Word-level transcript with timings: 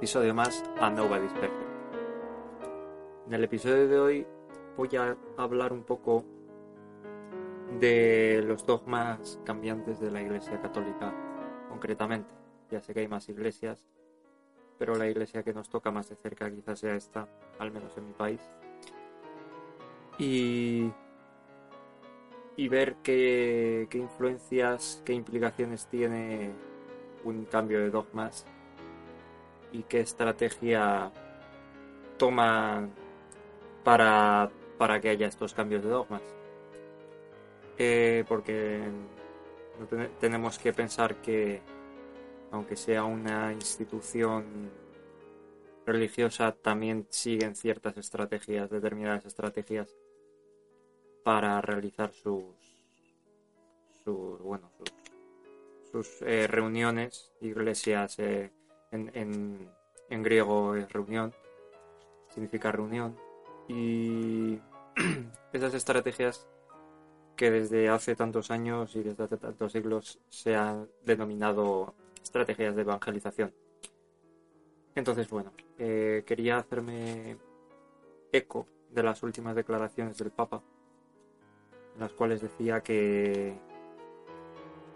Episodio 0.00 0.32
más 0.32 0.64
a 0.80 0.88
Nobody's 0.88 1.30
Perfect. 1.34 1.70
En 3.26 3.34
el 3.34 3.44
episodio 3.44 3.86
de 3.86 4.00
hoy 4.00 4.26
voy 4.74 4.96
a 4.96 5.14
hablar 5.36 5.74
un 5.74 5.82
poco 5.82 6.24
de 7.78 8.42
los 8.46 8.64
dogmas 8.64 9.38
cambiantes 9.44 10.00
de 10.00 10.10
la 10.10 10.22
Iglesia 10.22 10.58
Católica 10.62 11.12
concretamente. 11.68 12.30
Ya 12.70 12.80
sé 12.80 12.94
que 12.94 13.00
hay 13.00 13.08
más 13.08 13.28
iglesias, 13.28 13.90
pero 14.78 14.94
la 14.94 15.06
iglesia 15.06 15.42
que 15.42 15.52
nos 15.52 15.68
toca 15.68 15.90
más 15.90 16.08
de 16.08 16.16
cerca 16.16 16.50
quizás 16.50 16.78
sea 16.78 16.94
esta, 16.94 17.28
al 17.58 17.70
menos 17.70 17.94
en 17.98 18.06
mi 18.06 18.14
país. 18.14 18.40
Y, 20.18 20.90
y 22.56 22.68
ver 22.68 22.96
qué, 23.02 23.86
qué 23.90 23.98
influencias, 23.98 25.02
qué 25.04 25.12
implicaciones 25.12 25.88
tiene 25.88 26.52
un 27.22 27.44
cambio 27.44 27.80
de 27.80 27.90
dogmas 27.90 28.46
y 29.72 29.82
qué 29.84 30.00
estrategia 30.00 31.12
toman 32.18 32.92
para, 33.84 34.50
para 34.78 35.00
que 35.00 35.10
haya 35.10 35.26
estos 35.26 35.54
cambios 35.54 35.82
de 35.82 35.88
dogmas. 35.88 36.22
Eh, 37.78 38.24
porque 38.28 38.82
tenemos 40.20 40.58
que 40.58 40.72
pensar 40.72 41.16
que, 41.22 41.62
aunque 42.50 42.76
sea 42.76 43.04
una 43.04 43.52
institución 43.52 44.70
religiosa, 45.86 46.52
también 46.52 47.06
siguen 47.08 47.56
ciertas 47.56 47.96
estrategias, 47.96 48.68
determinadas 48.70 49.24
estrategias, 49.24 49.96
para 51.24 51.60
realizar 51.60 52.12
sus, 52.12 52.44
sus 54.04 54.40
bueno, 54.40 54.70
sus 55.90 56.22
eh, 56.22 56.46
reuniones, 56.46 57.32
iglesias 57.40 58.18
eh, 58.18 58.50
en, 58.90 59.70
griego 60.22 60.74
es 60.74 60.92
reunión, 60.92 61.32
significa 62.28 62.72
reunión, 62.72 63.16
y 63.68 64.60
esas 65.52 65.74
estrategias 65.74 66.48
que 67.36 67.50
desde 67.50 67.88
hace 67.88 68.16
tantos 68.16 68.50
años 68.50 68.94
y 68.96 69.02
desde 69.02 69.24
hace 69.24 69.36
tantos 69.36 69.72
siglos 69.72 70.20
se 70.28 70.56
han 70.56 70.88
denominado 71.04 71.94
estrategias 72.22 72.74
de 72.76 72.82
evangelización. 72.82 73.54
Entonces, 74.94 75.28
bueno, 75.30 75.52
eh, 75.78 76.24
quería 76.26 76.58
hacerme 76.58 77.38
eco 78.32 78.66
de 78.90 79.02
las 79.02 79.22
últimas 79.22 79.54
declaraciones 79.54 80.18
del 80.18 80.30
Papa, 80.30 80.62
en 81.94 82.00
las 82.00 82.12
cuales 82.12 82.42
decía 82.42 82.82
que 82.82 83.56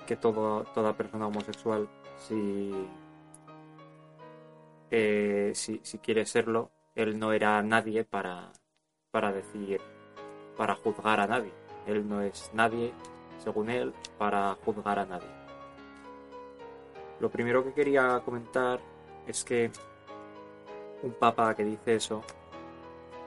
que 0.06 0.16
toda 0.16 0.96
persona 0.96 1.26
homosexual, 1.26 1.88
si, 2.16 2.72
si, 5.54 5.80
si 5.82 5.98
quiere 5.98 6.26
serlo, 6.26 6.70
él 6.94 7.18
no 7.18 7.32
era 7.32 7.62
nadie 7.62 8.04
para, 8.04 8.52
para 9.10 9.32
decir, 9.32 9.80
para 10.56 10.74
juzgar 10.74 11.20
a 11.20 11.26
nadie. 11.26 11.52
Él 11.86 12.08
no 12.08 12.22
es 12.22 12.50
nadie, 12.54 12.92
según 13.38 13.70
él, 13.70 13.92
para 14.18 14.54
juzgar 14.64 14.98
a 14.98 15.06
nadie. 15.06 15.28
Lo 17.20 17.30
primero 17.30 17.64
que 17.64 17.72
quería 17.72 18.20
comentar 18.24 18.80
es 19.26 19.44
que 19.44 19.70
un 21.02 21.12
papa 21.12 21.54
que 21.54 21.64
dice 21.64 21.96
eso 21.96 22.22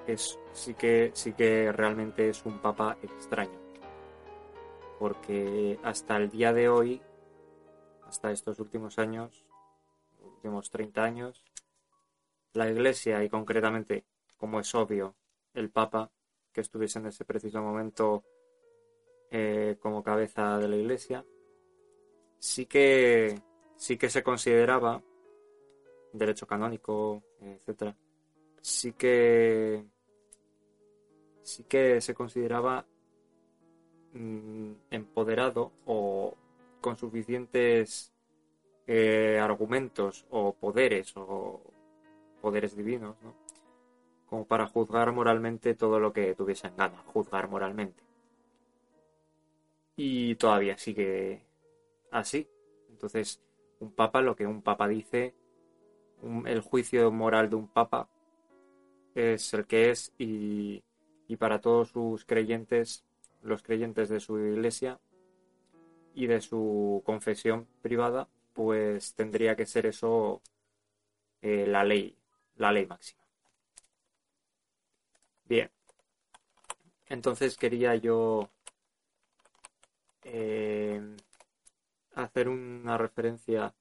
es 0.06 0.40
sí 0.54 0.74
que 0.74 1.12
sí 1.14 1.34
que 1.34 1.72
realmente 1.72 2.30
es 2.30 2.46
un 2.46 2.60
papa 2.60 2.98
extraño 3.04 3.68
porque 5.00 5.80
hasta 5.84 6.18
el 6.18 6.30
día 6.30 6.54
de 6.54 6.70
hoy, 6.70 7.02
hasta 8.08 8.32
estos 8.32 8.60
últimos 8.60 8.98
años, 8.98 9.46
últimos 10.24 10.70
30 10.70 11.04
años, 11.04 11.46
la 12.58 12.70
Iglesia 12.70 13.24
y 13.24 13.30
concretamente, 13.30 14.04
como 14.36 14.60
es 14.60 14.74
obvio, 14.74 15.16
el 15.54 15.70
Papa, 15.70 16.12
que 16.52 16.62
estuviese 16.62 16.98
en 17.00 17.06
ese 17.06 17.24
preciso 17.24 17.62
momento 17.62 18.24
eh, 19.30 19.78
como 19.80 20.04
cabeza 20.04 20.58
de 20.58 20.68
la 20.68 20.76
Iglesia, 20.76 21.24
sí 22.40 22.66
que 22.66 23.40
sí 23.76 23.96
que 23.98 24.10
se 24.10 24.24
consideraba 24.24 25.04
derecho 26.14 26.48
canónico, 26.48 27.24
etcétera, 27.42 27.96
sí 28.62 28.94
que 28.94 29.86
sí 31.44 31.64
que 31.66 32.02
se 32.02 32.16
consideraba 32.16 32.88
mm, 34.14 34.72
empoderado 34.90 35.74
o 35.86 36.36
con 36.82 36.98
suficientes 36.98 38.12
eh, 38.88 39.38
argumentos 39.40 40.26
o 40.32 40.54
poderes 40.54 41.14
o 41.18 41.77
poderes 42.48 42.76
divinos, 42.82 43.16
¿no? 43.24 43.32
como 44.30 44.46
para 44.52 44.68
juzgar 44.74 45.12
moralmente 45.20 45.76
todo 45.84 46.00
lo 46.00 46.14
que 46.14 46.36
tuviesen 46.36 46.74
gana, 46.78 47.00
juzgar 47.14 47.50
moralmente. 47.50 48.04
Y 49.98 50.36
todavía 50.36 50.78
sigue 50.78 51.42
así. 52.12 52.48
Entonces, 52.90 53.42
un 53.80 53.92
papa, 53.92 54.22
lo 54.22 54.36
que 54.36 54.46
un 54.48 54.62
papa 54.62 54.88
dice, 54.88 55.34
un- 56.22 56.48
el 56.48 56.62
juicio 56.62 57.12
moral 57.12 57.50
de 57.50 57.56
un 57.58 57.68
papa 57.68 58.10
es 59.16 59.54
el 59.54 59.66
que 59.66 59.90
es 59.92 60.14
y, 60.18 60.84
para 61.40 61.60
todos 61.60 61.90
sus 61.90 62.24
creyentes, 62.26 63.04
los 63.44 63.62
creyentes 63.62 64.10
de 64.10 64.20
su 64.20 64.40
iglesia 64.40 65.00
y 66.14 66.28
de 66.28 66.42
su 66.42 67.02
confesión 67.06 67.68
privada, 67.82 68.28
pues 68.54 69.14
tendría 69.14 69.56
que 69.56 69.66
ser 69.66 69.86
eso 69.86 70.42
eh, 71.42 71.66
la 71.68 71.84
ley, 71.84 72.17
la 72.58 72.72
ley 72.72 72.86
máxima. 72.86 73.24
Bien, 75.46 75.72
entonces 77.08 77.58
quería 77.58 77.96
yo 77.96 78.50
eh, 80.24 81.02
hacer 82.16 82.50
una 82.50 82.98
referencia 82.98 83.74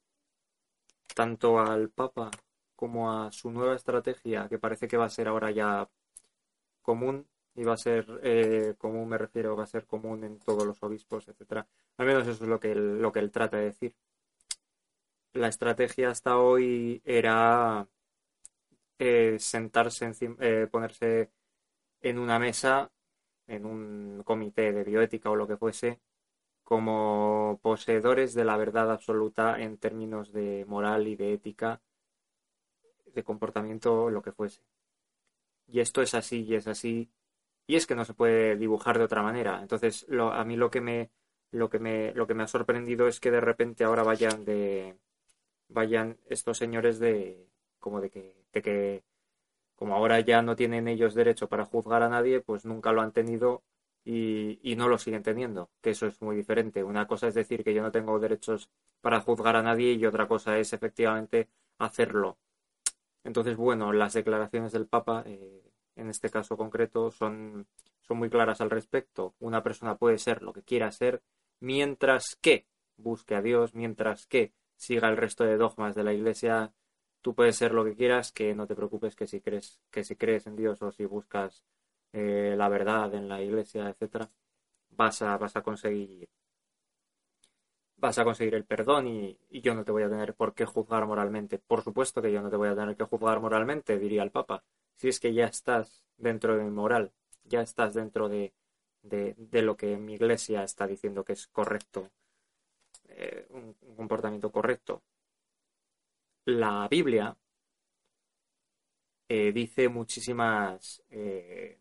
tanto 1.15 1.59
al 1.59 1.91
Papa 1.91 2.31
como 2.77 3.11
a 3.13 3.33
su 3.33 3.51
nueva 3.51 3.75
estrategia, 3.75 4.49
que 4.49 4.59
parece 4.59 4.87
que 4.89 4.97
va 4.97 5.07
a 5.07 5.11
ser 5.11 5.29
ahora 5.29 5.51
ya 5.51 5.89
común, 6.83 7.27
y 7.57 7.65
va 7.65 7.75
a 7.75 7.79
ser 7.79 8.21
eh, 8.23 8.75
común, 8.79 9.09
me 9.09 9.19
refiero, 9.19 9.57
va 9.57 9.65
a 9.65 9.67
ser 9.67 9.87
común 9.87 10.25
en 10.25 10.39
todos 10.39 10.67
los 10.67 10.83
obispos, 10.83 11.27
etcétera. 11.29 11.67
Al 11.97 12.07
menos 12.07 12.29
eso 12.29 12.45
es 12.45 12.51
lo 12.51 12.61
que 12.61 12.75
lo 12.75 13.13
que 13.13 13.21
él 13.21 13.31
trata 13.33 13.57
de 13.57 13.65
decir. 13.65 13.95
La 15.33 15.49
estrategia 15.49 16.11
hasta 16.11 16.39
hoy 16.39 17.01
era 17.05 17.87
eh, 18.99 19.37
sentarse 19.39 20.05
encima, 20.07 20.37
eh, 20.41 20.69
ponerse 20.71 21.31
en 22.01 22.19
una 22.19 22.39
mesa, 22.39 22.91
en 23.47 23.67
un 23.67 24.23
comité 24.25 24.73
de 24.73 24.85
bioética 24.85 25.31
o 25.31 25.37
lo 25.37 25.49
que 25.49 25.57
fuese, 25.57 26.01
como 26.65 27.61
poseedores 27.63 28.35
de 28.35 28.45
la 28.45 28.57
verdad 28.57 28.91
absoluta 28.93 29.61
en 29.61 29.79
términos 29.79 30.33
de 30.33 30.65
moral 30.67 31.09
y 31.09 31.17
de 31.17 31.35
ética, 31.35 31.83
de 33.15 33.25
comportamiento, 33.25 34.11
lo 34.11 34.23
que 34.23 34.33
fuese. 34.33 34.61
Y 35.67 35.81
esto 35.81 36.03
es 36.03 36.15
así 36.15 36.43
y 36.45 36.55
es 36.55 36.67
así, 36.69 37.11
y 37.67 37.77
es 37.77 37.87
que 37.87 37.95
no 37.97 38.05
se 38.05 38.15
puede 38.15 38.57
dibujar 38.57 38.99
de 38.99 39.05
otra 39.05 39.23
manera. 39.23 39.61
Entonces, 39.63 40.07
lo, 40.09 40.33
a 40.33 40.45
mí 40.45 40.57
lo 40.57 40.71
que 40.71 40.81
me 40.81 41.11
lo 41.53 41.71
que 41.71 41.79
me 41.79 42.13
lo 42.15 42.27
que 42.27 42.35
me 42.35 42.43
ha 42.45 42.49
sorprendido 42.49 43.09
es 43.09 43.21
que 43.21 43.31
de 43.31 43.41
repente 43.41 43.85
ahora 43.85 44.03
vayan 44.03 44.45
de 44.45 44.99
vayan 45.69 46.19
estos 46.29 46.59
señores 46.59 46.99
de 46.99 47.49
como 47.79 48.01
de 48.01 48.11
que, 48.11 48.47
de 48.53 48.63
que 48.63 49.05
como 49.77 49.95
ahora 49.95 50.21
ya 50.21 50.43
no 50.43 50.57
tienen 50.57 50.89
ellos 50.89 51.15
derecho 51.15 51.49
para 51.49 51.67
juzgar 51.67 52.03
a 52.03 52.09
nadie, 52.09 52.41
pues 52.41 52.65
nunca 52.65 52.93
lo 52.93 53.03
han 53.03 53.13
tenido 53.13 53.63
y, 54.07 54.75
no 54.77 54.89
lo 54.89 54.99
siguen 54.99 55.23
teniendo, 55.23 55.71
que 55.81 55.91
eso 55.91 56.07
es 56.07 56.23
muy 56.23 56.37
diferente. 56.37 56.85
Una 56.85 57.07
cosa 57.07 57.29
es 57.29 57.35
decir 57.35 57.65
que 57.65 57.75
yo 57.75 57.83
no 57.83 57.91
tengo 57.91 58.19
derechos 58.21 58.71
para 59.01 59.21
juzgar 59.21 59.57
a 59.57 59.63
nadie 59.63 59.93
y 59.93 60.07
otra 60.07 60.29
cosa 60.29 60.59
es 60.59 60.73
efectivamente 60.73 61.49
hacerlo. 61.79 62.39
Entonces, 63.25 63.57
bueno, 63.57 63.93
las 63.93 64.15
declaraciones 64.15 64.73
del 64.73 64.87
Papa, 64.87 65.25
eh, 65.27 65.63
en 65.97 66.09
este 66.09 66.31
caso 66.31 66.57
concreto, 66.57 67.11
son, 67.11 67.67
son 68.01 68.19
muy 68.19 68.31
claras 68.31 68.61
al 68.61 68.71
respecto. 68.71 69.35
Una 69.41 69.63
persona 69.63 69.97
puede 69.97 70.19
ser 70.19 70.43
lo 70.43 70.53
que 70.53 70.63
quiera 70.63 70.93
ser 70.93 71.23
mientras 71.61 72.37
que 72.41 72.67
busque 72.97 73.35
a 73.35 73.43
Dios, 73.43 73.75
mientras 73.75 74.27
que 74.27 74.53
siga 74.77 75.09
el 75.09 75.17
resto 75.17 75.45
de 75.45 75.57
dogmas 75.57 75.95
de 75.97 76.05
la 76.05 76.13
Iglesia. 76.13 76.73
Tú 77.23 77.35
puedes 77.35 77.57
ser 77.57 77.73
lo 77.73 77.85
que 77.85 77.95
quieras, 77.95 78.33
que 78.33 78.55
no 78.55 78.67
te 78.67 78.77
preocupes 78.77 79.17
que 79.17 79.27
si 79.27 79.41
crees, 79.41 79.81
que 79.91 80.05
si 80.05 80.17
crees 80.17 80.47
en 80.47 80.57
Dios 80.57 80.81
o 80.83 80.93
si 80.93 81.05
buscas 81.05 81.65
eh, 82.13 82.55
la 82.57 82.69
verdad 82.69 83.15
en 83.15 83.29
la 83.29 83.43
Iglesia, 83.43 83.89
etcétera, 83.91 84.31
vas 84.91 85.23
a, 85.23 85.37
vas 85.39 85.57
a 85.57 85.63
conseguir 85.63 86.29
vas 87.97 88.19
a 88.19 88.25
conseguir 88.25 88.55
el 88.55 88.65
perdón 88.65 89.07
y, 89.09 89.39
yo 89.51 89.75
no 89.75 89.85
te 89.85 89.93
voy 89.93 90.03
a 90.03 90.09
tener 90.11 90.35
por 90.35 90.55
qué 90.55 90.67
juzgar 90.67 91.07
moralmente. 91.07 91.59
Por 91.59 91.83
supuesto 91.83 92.23
que 92.23 92.33
yo 92.33 92.43
no 92.43 92.51
te 92.51 92.57
voy 92.57 92.69
a 92.69 92.75
tener 92.77 92.97
que 92.97 93.05
juzgar 93.05 93.41
moralmente, 93.41 93.99
diría 93.99 94.23
el 94.23 94.31
Papa, 94.31 94.63
si 94.97 95.09
es 95.09 95.21
que 95.21 95.33
ya 95.35 95.47
estás 95.47 96.05
dentro 96.17 96.57
de 96.57 96.65
mi 96.65 96.71
moral, 96.71 97.13
ya 97.45 97.63
estás 97.63 97.95
dentro 97.95 98.29
de, 98.29 98.53
de, 99.03 99.63
lo 99.63 99.77
que 99.77 99.97
mi 99.97 100.15
iglesia 100.15 100.63
está 100.65 100.87
diciendo 100.87 101.25
que 101.25 101.33
es 101.35 101.47
correcto, 101.49 102.11
eh, 103.09 103.47
un, 103.51 103.75
comportamiento 103.97 104.51
correcto. 104.51 105.03
La 106.47 106.87
Biblia 106.89 107.37
eh, 109.29 109.51
dice 109.53 109.89
muchísimas 109.89 111.03
eh, 111.11 111.79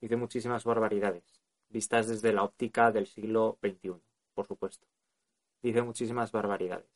dice 0.00 0.16
muchísimas 0.16 0.62
barbaridades 0.62 1.42
vistas 1.68 2.06
desde 2.06 2.32
la 2.32 2.44
óptica 2.44 2.92
del 2.92 3.08
siglo 3.08 3.58
XXI 3.60 3.94
por 4.32 4.46
supuesto. 4.46 4.86
Dice 5.62 5.82
muchísimas 5.82 6.30
barbaridades. 6.30 6.86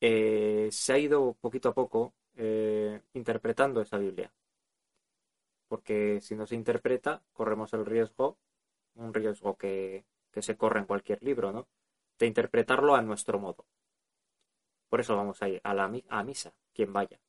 Eh, 0.00 0.68
se 0.70 0.92
ha 0.92 0.98
ido 0.98 1.34
poquito 1.40 1.70
a 1.70 1.74
poco 1.74 2.14
interpretando 3.14 3.80
esa 3.80 3.98
Biblia. 3.98 4.32
Porque 5.66 6.20
si 6.20 6.36
no 6.36 6.46
se 6.46 6.54
interpreta, 6.54 7.20
corremos 7.32 7.72
el 7.72 7.84
riesgo, 7.84 8.38
un 8.94 9.12
riesgo 9.12 9.56
que, 9.56 10.04
se 10.40 10.56
corre 10.56 10.78
en 10.78 10.86
cualquier 10.86 11.20
libro, 11.24 11.50
¿no? 11.52 11.66
De 12.16 12.26
interpretarlo 12.26 12.94
a 12.94 13.02
nuestro 13.02 13.40
modo. 13.40 13.66
Por 14.88 15.00
eso 15.00 15.16
vamos 15.16 15.42
a 15.42 15.48
ir 15.48 15.60
a 15.64 15.74
la 15.74 15.88
misa, 15.88 16.52
quien 16.74 16.92
vaya. 16.92 17.20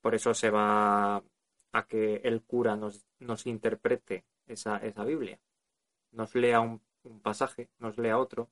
Por 0.00 0.14
eso 0.14 0.34
se 0.34 0.50
va 0.50 1.22
a 1.72 1.86
que 1.88 2.16
el 2.24 2.42
cura 2.42 2.76
nos, 2.76 3.06
nos 3.18 3.46
interprete 3.46 4.24
esa, 4.46 4.78
esa 4.78 5.04
Biblia. 5.04 5.38
Nos 6.12 6.34
lea 6.34 6.60
un 6.60 6.80
un 7.04 7.20
pasaje, 7.20 7.70
nos 7.78 7.98
lea 7.98 8.18
otro, 8.18 8.50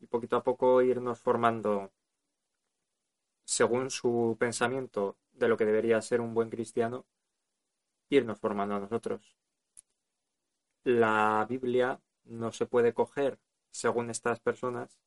y 0.00 0.06
poquito 0.06 0.36
a 0.36 0.42
poco 0.44 0.82
irnos 0.82 1.20
formando 1.20 1.92
según 3.44 3.90
su 3.90 4.36
pensamiento 4.38 5.16
de 5.32 5.48
lo 5.48 5.56
que 5.56 5.64
debería 5.64 6.00
ser 6.02 6.20
un 6.20 6.34
buen 6.34 6.50
cristiano, 6.50 7.04
irnos 8.10 8.38
formando 8.38 8.76
a 8.76 8.80
nosotros. 8.80 9.36
La 10.82 11.46
Biblia 11.48 12.00
no 12.24 12.50
se 12.50 12.66
puede 12.66 12.92
coger, 12.92 13.38
según 13.70 14.10
estas 14.10 14.40
personas, 14.40 14.98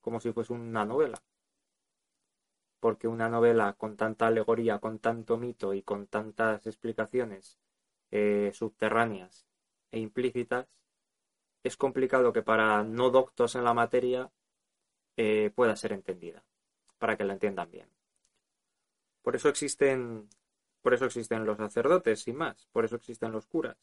como 0.00 0.20
si 0.20 0.32
fuese 0.32 0.54
una 0.54 0.84
novela. 0.86 1.22
Porque 2.80 3.08
una 3.08 3.28
novela 3.28 3.72
con 3.72 3.96
tanta 3.96 4.28
alegoría, 4.28 4.78
con 4.78 4.98
tanto 4.98 5.36
mito 5.36 5.74
y 5.74 5.82
con 5.82 6.06
tantas 6.06 6.66
explicaciones 6.66 7.58
eh, 8.10 8.50
subterráneas 8.54 9.46
e 9.90 9.98
implícitas, 9.98 10.68
es 11.64 11.76
complicado 11.76 12.32
que 12.32 12.42
para 12.42 12.84
no 12.84 13.10
doctos 13.10 13.54
en 13.54 13.64
la 13.64 13.74
materia 13.74 14.30
eh, 15.16 15.50
pueda 15.54 15.76
ser 15.76 15.92
entendida, 15.92 16.44
para 16.98 17.16
que 17.16 17.24
la 17.24 17.32
entiendan 17.32 17.70
bien. 17.70 17.90
Por 19.22 19.34
eso 19.36 19.48
existen, 19.48 20.28
por 20.80 20.94
eso 20.94 21.04
existen 21.04 21.44
los 21.44 21.58
sacerdotes, 21.58 22.20
sin 22.20 22.36
más, 22.36 22.68
por 22.72 22.84
eso 22.84 22.96
existen 22.96 23.32
los 23.32 23.46
curas. 23.46 23.76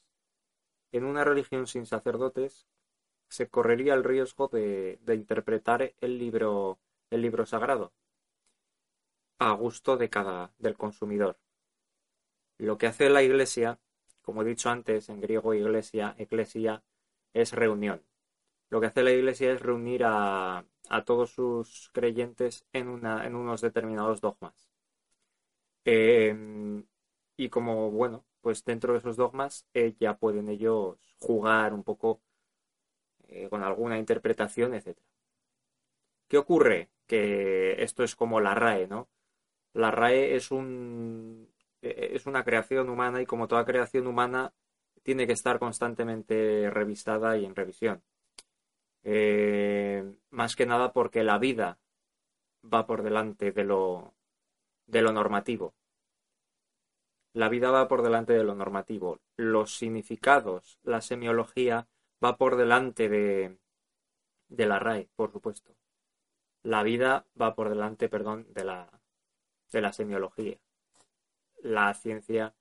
En 0.92 1.04
una 1.04 1.24
religión 1.26 1.68
sin 1.68 1.86
sacerdotes 1.86 2.68
se 3.28 3.50
correría 3.50 3.94
el 3.94 4.04
riesgo 4.04 4.48
de, 4.48 5.00
de 5.02 5.16
interpretar 5.16 5.94
el 6.00 6.18
libro, 6.18 6.80
el 7.10 7.22
libro 7.22 7.46
sagrado 7.46 7.92
a 9.40 9.52
gusto 9.54 9.98
de 9.98 10.10
cada 10.10 10.54
del 10.58 10.78
consumidor. 10.78 11.38
Lo 12.58 12.78
que 12.78 12.88
hace 12.88 13.10
la 13.10 13.24
Iglesia, 13.24 13.80
como 14.22 14.42
he 14.42 14.46
dicho 14.46 14.70
antes, 14.70 15.10
en 15.10 15.22
griego 15.22 15.54
iglesia, 15.54 16.16
eclesia, 16.18 16.84
es 17.34 17.52
reunión. 17.52 18.04
Lo 18.70 18.82
que 18.82 18.88
hace 18.88 19.04
la 19.04 19.12
Iglesia 19.12 19.52
es 19.52 19.62
reunir 19.62 20.04
a, 20.06 20.66
todos 21.06 21.32
sus 21.32 21.90
creyentes 21.94 22.66
en, 22.74 22.88
una, 22.88 23.26
en 23.26 23.36
unos 23.36 23.62
determinados 23.62 24.22
dogmas. 24.22 24.70
Em, 25.86 26.86
y 27.38 27.50
como, 27.50 27.92
bueno, 27.92 28.26
pues 28.42 28.64
dentro 28.66 28.94
de 28.94 29.00
esos 29.00 29.18
dogmas 29.18 29.66
ya 30.00 30.18
pueden 30.18 30.50
ellos 30.50 31.16
jugar 31.20 31.74
un 31.74 31.84
poco 31.84 32.22
eh, 33.28 33.50
con 33.50 33.64
alguna 33.64 33.98
interpretación, 34.00 34.74
etc. 34.74 34.98
¿Qué 36.28 36.38
ocurre? 36.38 36.90
Que 37.08 37.84
esto 37.84 38.04
es 38.04 38.16
como 38.16 38.40
la 38.40 38.56
RAE, 38.56 38.88
¿no? 38.88 39.10
La 39.76 39.92
RAE 39.92 40.36
es, 40.36 40.52
un, 40.52 41.50
e, 41.82 42.12
es 42.14 42.26
una 42.26 42.46
creación 42.46 42.90
humana 42.90 43.22
y 43.22 43.26
como 43.26 43.48
toda 43.48 43.66
creación 43.66 44.08
humana 44.08 44.54
tiene 45.04 45.28
que 45.28 45.34
estar 45.34 45.60
constantemente 45.60 46.70
revisada 46.72 47.38
y 47.38 47.46
en 47.46 47.56
revisión. 47.56 48.02
Eh, 49.04 50.16
más 50.32 50.56
que 50.56 50.66
nada 50.66 50.94
porque 50.94 51.24
la 51.24 51.38
vida 51.40 51.78
va 52.64 52.88
por 52.88 53.04
delante 53.04 53.52
de 53.52 53.66
lo, 53.66 54.14
de 54.88 55.02
lo 55.02 55.12
normativo. 55.12 55.76
La 57.34 57.50
vida 57.50 57.70
va 57.70 57.90
por 57.90 58.02
delante 58.02 58.32
de 58.32 58.46
lo 58.46 58.56
normativo. 58.56 59.20
Los 59.36 59.76
significados, 59.78 60.80
la 60.84 61.02
semiología 61.02 61.88
va 62.24 62.38
por 62.38 62.56
delante 62.56 63.10
de, 63.10 63.58
de 64.48 64.66
la 64.66 64.80
RAE, 64.80 65.10
por 65.18 65.34
supuesto. 65.34 65.76
La 66.64 66.82
vida 66.82 67.26
va 67.40 67.56
por 67.56 67.68
delante, 67.70 68.08
perdón, 68.08 68.48
de 68.54 68.64
la, 68.64 68.90
de 69.76 69.82
la 69.82 69.94
semiología. 69.94 70.58
La 71.62 71.94
ciencia 71.94 72.56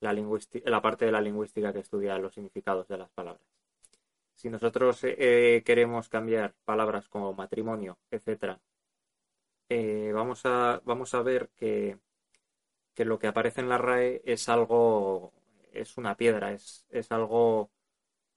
la, 0.00 0.82
parte 0.82 1.04
de 1.04 1.12
la 1.12 1.20
lingüística 1.20 1.72
que 1.72 1.80
estudia 1.80 2.18
los 2.18 2.34
significados 2.34 2.88
de 2.88 2.98
las 2.98 3.10
palabras. 3.10 3.46
Si 4.34 4.48
nosotros 4.50 5.00
eh, 5.02 5.62
queremos 5.64 6.08
cambiar 6.08 6.54
palabras 6.64 7.08
como 7.08 7.34
matrimonio, 7.34 7.98
etc., 8.10 8.58
eh, 9.68 10.10
vamos, 10.14 10.42
a, 10.44 10.80
vamos 10.84 11.14
a 11.14 11.22
ver 11.22 11.50
que, 11.56 11.98
que, 12.94 13.04
lo 13.04 13.18
que 13.18 13.28
aparece 13.28 13.60
en 13.60 13.68
la 13.68 13.78
RAE 13.78 14.22
es 14.24 14.48
algo, 14.48 15.32
es 15.72 15.96
una 15.96 16.16
piedra, 16.16 16.52
es, 16.52 16.86
es 16.90 17.10
algo 17.12 17.70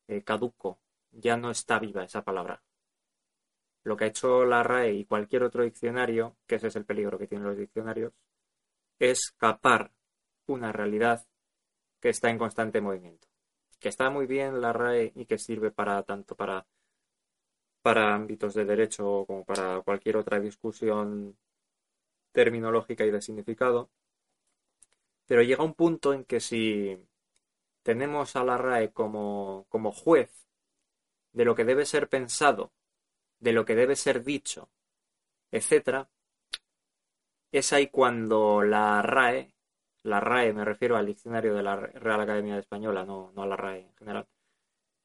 eh, 0.08 0.24
caduco, 0.24 0.80
ya 1.12 1.38
no 1.38 1.52
está 1.52 1.80
viva 1.80 2.04
esa 2.04 2.24
palabra. 2.24 2.62
Lo 3.88 3.96
que 3.96 4.04
ha 4.04 4.08
hecho 4.08 4.44
la 4.44 4.64
RAE 4.64 4.92
y 4.96 5.06
cualquier 5.06 5.44
otro 5.44 5.64
diccionario, 5.64 6.36
que 6.46 6.56
ese 6.56 6.68
es 6.68 6.76
el 6.76 6.84
peligro 6.84 7.18
que 7.18 7.26
tienen 7.26 7.48
los 7.48 7.58
diccionarios, 7.58 8.12
es 9.00 9.32
capar 9.38 9.94
una 10.48 10.74
realidad 10.74 11.26
que 12.02 12.10
está 12.10 12.30
en 12.30 12.38
constante 12.38 12.82
movimiento. 12.82 13.30
Que 13.80 13.88
está 13.88 14.10
muy 14.10 14.26
bien 14.26 14.60
la 14.60 14.74
RAE 14.74 15.14
y 15.16 15.26
que 15.26 15.38
sirve 15.38 15.72
para 15.72 16.04
tanto 16.04 16.36
para, 16.36 16.68
para 17.82 18.14
ámbitos 18.14 18.54
de 18.56 18.66
derecho 18.66 19.24
como 19.26 19.46
para 19.46 19.80
cualquier 19.84 20.18
otra 20.18 20.42
discusión 20.42 21.38
terminológica 22.34 23.06
y 23.06 23.12
de 23.12 23.22
significado. 23.22 23.90
Pero 25.28 25.44
llega 25.44 25.64
un 25.64 25.76
punto 25.76 26.14
en 26.14 26.26
que 26.26 26.42
si 26.42 26.98
tenemos 27.84 28.36
a 28.36 28.44
la 28.44 28.58
RAE 28.58 28.92
como, 28.92 29.66
como 29.70 29.94
juez 29.94 30.46
de 31.32 31.46
lo 31.46 31.56
que 31.56 31.64
debe 31.64 31.86
ser 31.86 32.10
pensado, 32.10 32.74
de 33.40 33.54
lo 33.54 33.66
que 33.66 33.76
debe 33.76 33.96
ser 33.96 34.24
dicho, 34.24 34.70
etc., 35.52 36.08
es 37.52 37.74
ahí 37.74 37.88
cuando 37.88 38.62
la 38.62 39.02
RAE 39.02 39.58
la 40.08 40.20
RAE, 40.20 40.54
me 40.54 40.66
refiero 40.66 40.96
al 40.96 41.06
diccionario 41.06 41.54
de 41.54 41.64
la 41.64 41.76
Real 41.76 42.22
Academia 42.22 42.58
Española, 42.58 43.06
no, 43.06 43.32
no 43.36 43.44
a 43.44 43.48
la 43.48 43.58
RAE 43.58 43.82
en 43.82 43.96
general. 43.96 44.28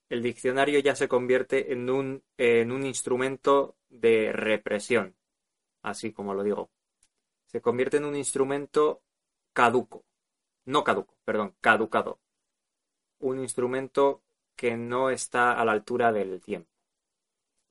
El 0.09 0.23
diccionario 0.23 0.79
ya 0.79 0.95
se 0.95 1.09
convierte 1.09 1.73
en 1.73 1.91
un, 1.91 2.23
en 2.37 2.71
un 2.71 2.87
instrumento 2.87 3.77
de 3.89 4.33
represión, 4.33 5.17
así 5.83 6.13
como 6.13 6.35
lo 6.35 6.43
digo. 6.43 6.71
Se 7.47 7.61
convierte 7.61 7.97
en 7.97 8.05
un 8.05 8.17
instrumento 8.17 9.03
caduco, 9.53 10.05
no 10.67 10.85
caduco, 10.85 11.17
perdón, 11.25 11.55
caducado. 11.61 12.21
Un 13.19 13.41
instrumento 13.41 14.23
que 14.57 14.77
no 14.77 15.11
está 15.11 15.53
a 15.53 15.65
la 15.65 15.73
altura 15.73 16.13
del 16.13 16.41
tiempo. 16.41 16.72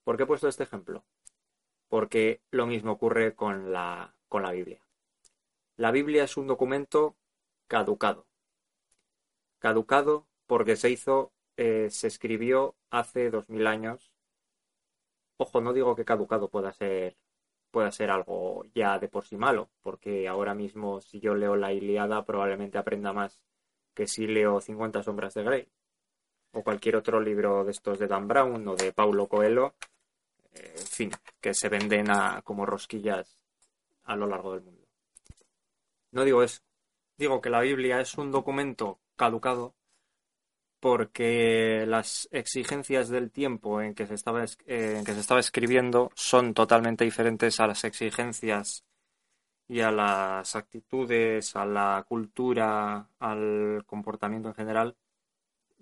¿Por 0.03 0.17
qué 0.17 0.24
he 0.24 0.27
puesto 0.27 0.48
este 0.48 0.63
ejemplo? 0.63 1.03
porque 1.91 2.41
lo 2.51 2.67
mismo 2.67 2.93
ocurre 2.93 3.36
con 3.36 3.74
la, 3.74 4.15
con 4.29 4.43
la 4.43 4.53
Biblia. 4.53 4.81
La 5.75 5.91
Biblia 5.91 6.24
es 6.24 6.38
un 6.38 6.48
documento 6.48 7.17
caducado. 7.67 8.27
Caducado 9.60 10.25
porque 10.48 10.77
se 10.77 10.89
hizo, 10.89 11.34
eh, 11.58 11.89
se 11.89 12.08
escribió 12.08 12.75
hace 12.91 13.29
dos 13.29 13.50
mil 13.50 13.67
años. 13.67 14.13
Ojo, 15.36 15.60
no 15.60 15.74
digo 15.74 15.93
que 15.98 16.05
caducado 16.05 16.50
pueda 16.50 16.72
ser, 16.72 17.17
pueda 17.72 17.91
ser 17.91 18.10
algo 18.10 18.63
ya 18.74 18.98
de 18.98 19.10
por 19.10 19.25
sí 19.25 19.36
malo, 19.36 19.70
porque 19.81 20.29
ahora 20.29 20.55
mismo 20.55 21.01
si 21.01 21.20
yo 21.20 21.36
leo 21.36 21.58
la 21.58 21.74
Iliada 21.74 22.24
probablemente 22.24 22.77
aprenda 22.77 23.12
más 23.12 23.43
que 23.93 24.08
si 24.08 24.27
leo 24.27 24.62
50 24.62 25.03
sombras 25.03 25.34
de 25.34 25.43
Grey 25.43 25.67
o 26.53 26.63
cualquier 26.63 26.96
otro 26.96 27.20
libro 27.20 27.63
de 27.63 27.72
estos 27.72 28.00
de 28.00 28.08
Dan 28.08 28.27
Brown 28.27 28.67
o 28.67 28.75
de 28.75 28.91
Paulo 28.91 29.27
Coelho, 29.27 29.75
eh, 30.53 30.74
en 30.77 30.88
fin, 30.88 31.12
que 31.39 31.53
se 31.53 31.70
venden 31.70 32.08
como 32.43 32.65
rosquillas 32.65 33.38
a 34.03 34.15
lo 34.15 34.27
largo 34.27 34.53
del 34.53 34.63
mundo. 34.63 34.88
No 36.12 36.24
digo 36.24 36.43
eso, 36.43 36.62
digo 37.17 37.39
que 37.41 37.50
la 37.50 37.62
Biblia 37.62 38.01
es 38.01 38.17
un 38.17 38.31
documento 38.31 39.00
caducado 39.15 39.75
porque 40.81 41.86
las 41.88 42.27
exigencias 42.31 43.08
del 43.10 43.31
tiempo 43.31 43.81
en 43.81 43.93
que 43.93 44.08
se 44.08 44.15
estaba, 44.15 44.43
eh, 44.43 44.96
en 44.98 45.05
que 45.05 45.13
se 45.13 45.20
estaba 45.20 45.39
escribiendo 45.39 46.12
son 46.15 46.53
totalmente 46.55 47.05
diferentes 47.05 47.60
a 47.60 47.67
las 47.67 47.84
exigencias 47.84 48.84
y 49.67 49.81
a 49.81 49.91
las 49.91 50.55
actitudes, 50.55 51.55
a 51.55 51.65
la 51.65 52.03
cultura, 52.08 53.08
al 53.20 53.84
comportamiento 53.86 54.50
en 54.50 54.55
general 54.55 54.96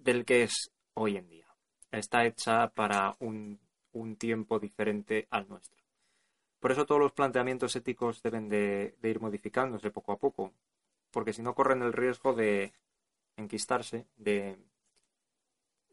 del 0.04 0.26
que 0.26 0.44
es 0.44 0.72
hoy 0.94 1.18
en 1.18 1.28
día. 1.28 1.48
Está 1.92 2.26
hecha 2.26 2.70
para 2.70 3.16
un, 3.20 3.60
tiempo 4.18 4.60
diferente 4.60 5.28
al 5.30 5.48
nuestro. 5.50 5.84
Por 6.60 6.72
eso 6.72 6.86
todos 6.86 7.02
los 7.02 7.12
planteamientos 7.12 7.76
éticos 7.76 8.22
deben 8.22 8.50
de, 8.50 8.96
ir 9.04 9.20
modificándose 9.20 9.92
poco 9.92 10.14
a 10.14 10.18
poco, 10.18 10.54
porque 11.12 11.34
si 11.34 11.42
no 11.42 11.54
corren 11.54 11.82
el 11.82 11.94
riesgo 11.94 12.34
de 12.34 12.74
enquistarse, 13.38 14.08
de, 14.18 14.58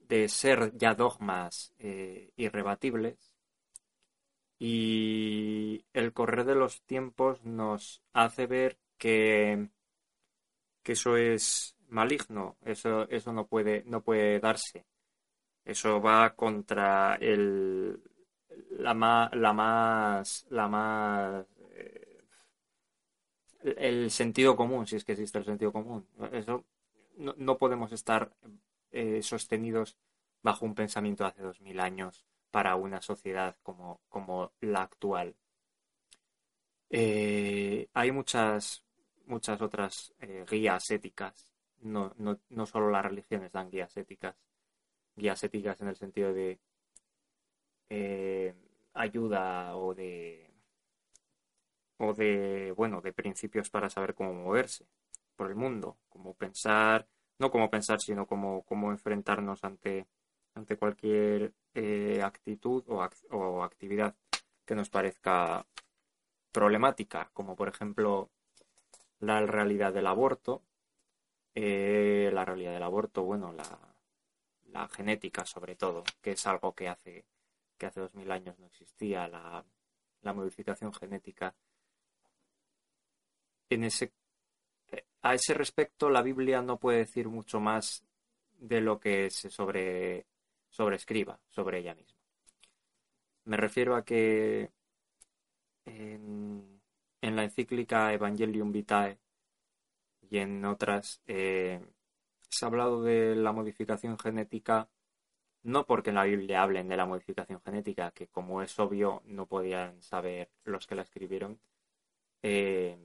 de 0.08 0.28
ser 0.28 0.76
ya 0.76 0.94
dogmas 0.94 1.72
eh, 1.78 2.32
irrebatibles, 2.36 3.32
y 4.58 5.84
el 5.92 6.12
correr 6.12 6.44
de 6.44 6.54
los 6.54 6.82
tiempos 6.82 7.44
nos 7.44 8.02
hace 8.12 8.46
ver 8.46 8.78
que, 8.98 9.68
que 10.82 10.92
eso 10.92 11.16
es 11.16 11.75
maligno, 11.88 12.56
eso, 12.64 13.08
eso 13.08 13.32
no 13.32 13.46
puede, 13.46 13.84
no 13.86 14.02
puede 14.02 14.40
darse. 14.40 14.86
Eso 15.64 16.00
va 16.00 16.34
contra 16.34 17.16
el 17.16 18.00
la 18.70 18.94
más 18.94 19.34
la 19.34 19.52
más 19.52 20.46
la 20.50 20.68
más 20.68 21.46
eh, 21.72 22.24
el 23.76 24.10
sentido 24.10 24.56
común, 24.56 24.86
si 24.86 24.96
es 24.96 25.04
que 25.04 25.12
existe 25.12 25.38
el 25.38 25.44
sentido 25.44 25.72
común. 25.72 26.06
Eso 26.32 26.64
no, 27.16 27.34
no 27.36 27.58
podemos 27.58 27.92
estar 27.92 28.32
eh, 28.92 29.22
sostenidos 29.22 29.96
bajo 30.42 30.64
un 30.64 30.74
pensamiento 30.74 31.24
de 31.24 31.30
hace 31.30 31.42
dos 31.42 31.60
mil 31.60 31.80
años 31.80 32.24
para 32.50 32.76
una 32.76 33.02
sociedad 33.02 33.56
como, 33.62 34.00
como 34.08 34.52
la 34.60 34.82
actual. 34.82 35.34
Eh, 36.90 37.88
hay 37.94 38.12
muchas, 38.12 38.84
muchas 39.26 39.60
otras 39.60 40.14
guías 40.48 40.90
éticas 40.90 41.55
no, 41.82 42.12
no, 42.18 42.38
no 42.50 42.66
solo 42.66 42.90
las 42.90 43.04
religiones 43.04 43.52
dan 43.52 43.70
guías 43.70 43.96
éticas, 43.96 44.36
guías 45.16 45.42
éticas 45.44 45.80
en 45.80 45.88
el 45.88 45.96
sentido 45.96 46.32
de 46.32 46.58
eh, 47.90 48.54
ayuda 48.94 49.76
o 49.76 49.94
de 49.94 50.50
o 51.98 52.12
de 52.14 52.72
bueno 52.76 53.00
de 53.00 53.12
principios 53.12 53.70
para 53.70 53.88
saber 53.90 54.14
cómo 54.14 54.32
moverse 54.34 54.86
por 55.36 55.48
el 55.48 55.56
mundo, 55.56 55.98
cómo 56.08 56.34
pensar, 56.34 57.06
no 57.38 57.50
cómo 57.50 57.70
pensar, 57.70 58.00
sino 58.00 58.26
cómo, 58.26 58.62
cómo 58.64 58.90
enfrentarnos 58.90 59.64
ante, 59.64 60.06
ante 60.54 60.76
cualquier 60.76 61.52
eh, 61.74 62.22
actitud 62.22 62.84
o, 62.88 63.06
o 63.30 63.62
actividad 63.62 64.14
que 64.64 64.74
nos 64.74 64.90
parezca 64.90 65.66
problemática, 66.52 67.30
como 67.34 67.54
por 67.56 67.68
ejemplo 67.68 68.30
la 69.20 69.40
realidad 69.42 69.92
del 69.92 70.06
aborto, 70.06 70.62
eh, 71.58 72.30
la 72.34 72.44
realidad 72.44 72.74
del 72.74 72.82
aborto, 72.82 73.22
bueno, 73.24 73.50
la, 73.52 74.88
genética 74.88 75.46
sobre 75.46 75.74
todo, 75.74 76.04
que 76.20 76.32
es 76.32 76.46
algo 76.46 76.74
que 76.74 76.86
hace, 76.86 77.24
que 77.78 77.86
hace 77.86 78.00
dos 78.00 78.14
mil 78.14 78.30
años 78.30 78.58
no 78.58 78.66
existía, 78.66 79.26
la, 79.26 79.64
modificación 80.34 80.92
genética. 80.92 81.54
En 83.70 83.84
ese, 83.84 84.12
a 85.22 85.34
ese 85.34 85.54
respecto, 85.54 86.10
la 86.10 86.20
Biblia 86.20 86.60
no 86.60 86.78
puede 86.78 86.98
decir 86.98 87.26
mucho 87.28 87.58
más 87.58 88.04
de 88.58 88.82
lo 88.82 89.00
que 89.00 89.30
se 89.30 89.48
sobre, 89.48 90.26
sobrescriba 90.68 91.40
sobre 91.48 91.78
ella 91.78 91.94
misma. 91.94 92.20
Me 93.44 93.56
refiero 93.56 93.96
a 93.96 94.04
que 94.04 94.70
en 95.86 96.80
la 97.22 97.44
encíclica 97.44 98.12
Evangelium 98.12 98.72
Vitae 98.72 99.18
y 100.30 100.38
en 100.38 100.64
otras 100.64 101.22
eh, 101.26 101.80
se 102.48 102.64
ha 102.64 102.68
hablado 102.68 103.02
de 103.02 103.36
la 103.36 103.52
modificación 103.52 104.18
genética 104.18 104.88
no 105.66 105.84
porque 105.84 106.10
en 106.10 106.16
la 106.16 106.24
Biblia 106.24 106.62
hablen 106.62 106.88
de 106.88 106.96
la 106.96 107.06
modificación 107.06 107.60
genética, 107.60 108.12
que 108.12 108.28
como 108.28 108.62
es 108.62 108.78
obvio 108.78 109.22
no 109.26 109.46
podían 109.46 110.00
saber 110.00 110.48
los 110.64 110.86
que 110.86 110.94
la 110.94 111.02
escribieron, 111.02 111.60
eh, 112.42 112.96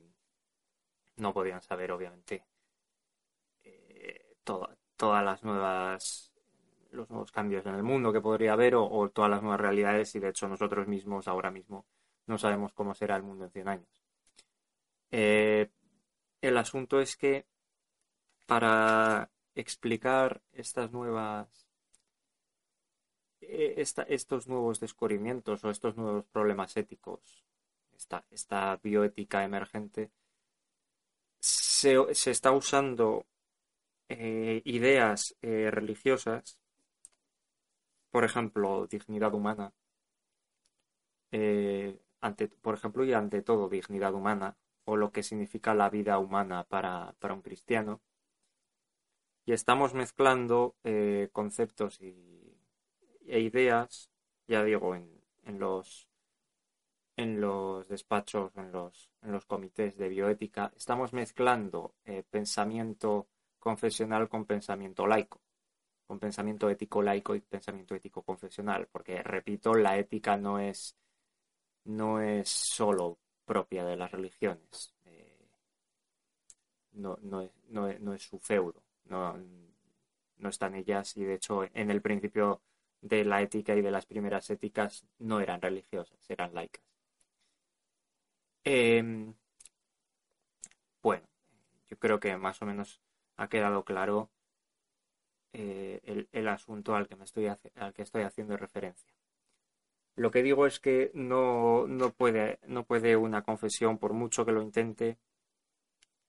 no 1.17 1.33
podían 1.33 1.61
saber 1.63 1.91
obviamente 1.91 2.45
eh, 3.63 4.35
todas 4.43 5.25
las 5.25 5.43
nuevas 5.43 6.31
los 6.91 7.09
nuevos 7.09 7.31
cambios 7.31 7.65
en 7.65 7.75
el 7.75 7.83
mundo 7.83 8.13
que 8.13 8.21
podría 8.21 8.53
haber 8.53 8.75
o, 8.75 9.09
todas 9.09 9.31
las 9.31 9.41
nuevas 9.41 9.61
realidades 9.61 10.13
y 10.15 10.19
de 10.19 10.29
hecho 10.29 10.47
nosotros 10.47 10.87
mismos 10.87 11.27
ahora 11.27 11.49
mismo 11.49 11.85
no 12.27 12.37
sabemos 12.37 12.73
cómo 12.73 12.93
será 12.93 13.15
el 13.15 13.23
mundo 13.23 13.45
en 13.45 13.51
100 13.51 13.67
años. 13.67 14.03
El 16.41 16.57
asunto 16.57 16.99
es 16.99 17.15
que 17.15 17.45
para 18.47 19.31
explicar 19.55 20.41
estas 20.51 20.91
nuevas 20.91 21.61
eh, 23.41 23.75
estos 24.07 24.47
nuevos 24.47 24.79
descubrimientos 24.79 25.63
o 25.63 25.69
estos 25.69 25.97
nuevos 25.97 26.25
problemas 26.31 26.77
éticos, 26.77 27.43
esta, 27.95 28.23
esta 28.31 28.77
bioética 28.77 29.43
emergente, 29.43 30.11
se, 31.39 31.95
está 32.31 32.51
usando 32.51 33.25
eh, 34.09 34.61
ideas 34.65 35.35
eh, 35.41 35.69
religiosas, 35.71 36.57
por 38.11 38.23
ejemplo, 38.25 38.87
dignidad 38.87 39.33
humana, 39.33 39.73
ante, 42.21 42.47
por 42.47 42.75
ejemplo, 42.75 43.05
y 43.05 43.13
ante 43.13 43.41
todo 43.41 43.69
dignidad 43.69 44.13
humana, 44.13 44.55
o 44.85 44.95
lo 44.95 45.11
que 45.11 45.23
significa 45.23 45.73
la 45.73 45.89
vida 45.89 46.17
humana 46.19 46.63
para, 46.63 47.15
un 47.23 47.41
cristiano. 47.41 48.01
Y 49.45 49.53
estamos 49.53 49.93
mezclando 49.93 50.75
eh, 50.83 51.29
conceptos 51.31 51.99
y, 52.01 52.57
e 53.25 53.39
ideas, 53.39 54.09
ya 54.47 54.63
digo, 54.63 54.95
en, 54.95 55.09
en, 55.43 55.59
los, 55.59 56.07
en 57.15 57.41
los 57.41 57.87
despachos, 57.87 58.55
en 58.57 58.71
los, 58.71 59.09
en 59.21 59.31
los 59.31 59.45
comités 59.45 59.97
de 59.97 60.09
bioética, 60.09 60.71
estamos 60.75 61.13
mezclando 61.13 61.95
eh, 62.05 62.23
pensamiento 62.29 63.27
confesional 63.59 64.29
con 64.29 64.45
pensamiento 64.45 65.07
laico, 65.07 65.41
con 66.05 66.19
pensamiento 66.19 66.69
ético 66.69 67.01
laico 67.01 67.35
y 67.35 67.41
pensamiento 67.41 67.95
ético 67.95 68.23
confesional, 68.23 68.87
porque 68.91 69.21
repito, 69.23 69.73
la 69.73 69.97
ética 69.97 70.37
no 70.37 70.59
es 70.59 70.95
no 71.83 72.21
es 72.21 72.49
solo 72.49 73.17
propia 73.45 73.85
de 73.85 73.97
las 73.97 74.11
religiones. 74.11 74.93
Eh, 75.05 75.49
no, 76.93 77.17
no, 77.21 77.41
es, 77.41 77.51
no, 77.69 78.13
es, 78.13 78.23
su 78.23 78.39
feudo, 78.39 78.83
no, 79.05 79.37
no 80.37 80.49
están 80.49 80.75
ellas 80.75 81.15
y 81.17 81.23
de 81.23 81.35
hecho 81.35 81.63
en 81.73 81.91
el 81.91 82.01
principio 82.01 82.61
de 83.01 83.25
la 83.25 83.41
ética 83.41 83.75
y 83.75 83.81
de 83.81 83.91
las 83.91 84.05
primeras 84.05 84.49
éticas 84.49 85.05
no 85.19 85.39
eran 85.39 85.61
religiosas, 85.61 86.17
eran 86.29 86.53
laicas. 86.53 86.83
Em, 88.63 89.33
bueno, 91.01 91.27
yo 91.89 91.97
creo 91.99 92.19
que 92.19 92.35
más 92.37 92.61
o 92.61 92.65
menos 92.65 93.01
ha 93.37 93.47
quedado 93.49 93.83
claro 93.85 94.29
eh, 95.53 95.99
el, 96.05 96.29
el, 96.31 96.47
asunto 96.47 96.95
al 96.95 97.07
que, 97.07 97.15
me 97.15 97.25
estoy, 97.25 97.47
al 97.47 97.93
que 97.93 98.03
estoy 98.03 98.23
haciendo 98.23 98.55
referencia. 98.57 99.11
Lo 100.15 100.31
que 100.31 100.43
digo 100.43 100.65
es 100.65 100.79
que 100.79 101.11
no, 101.13 101.87
no, 101.87 102.11
puede, 102.11 102.59
no 102.67 102.83
puede 102.85 103.15
una 103.15 103.43
confesión, 103.43 103.97
por 103.97 104.13
mucho 104.13 104.45
que 104.45 104.51
lo 104.51 104.61
intente, 104.61 105.17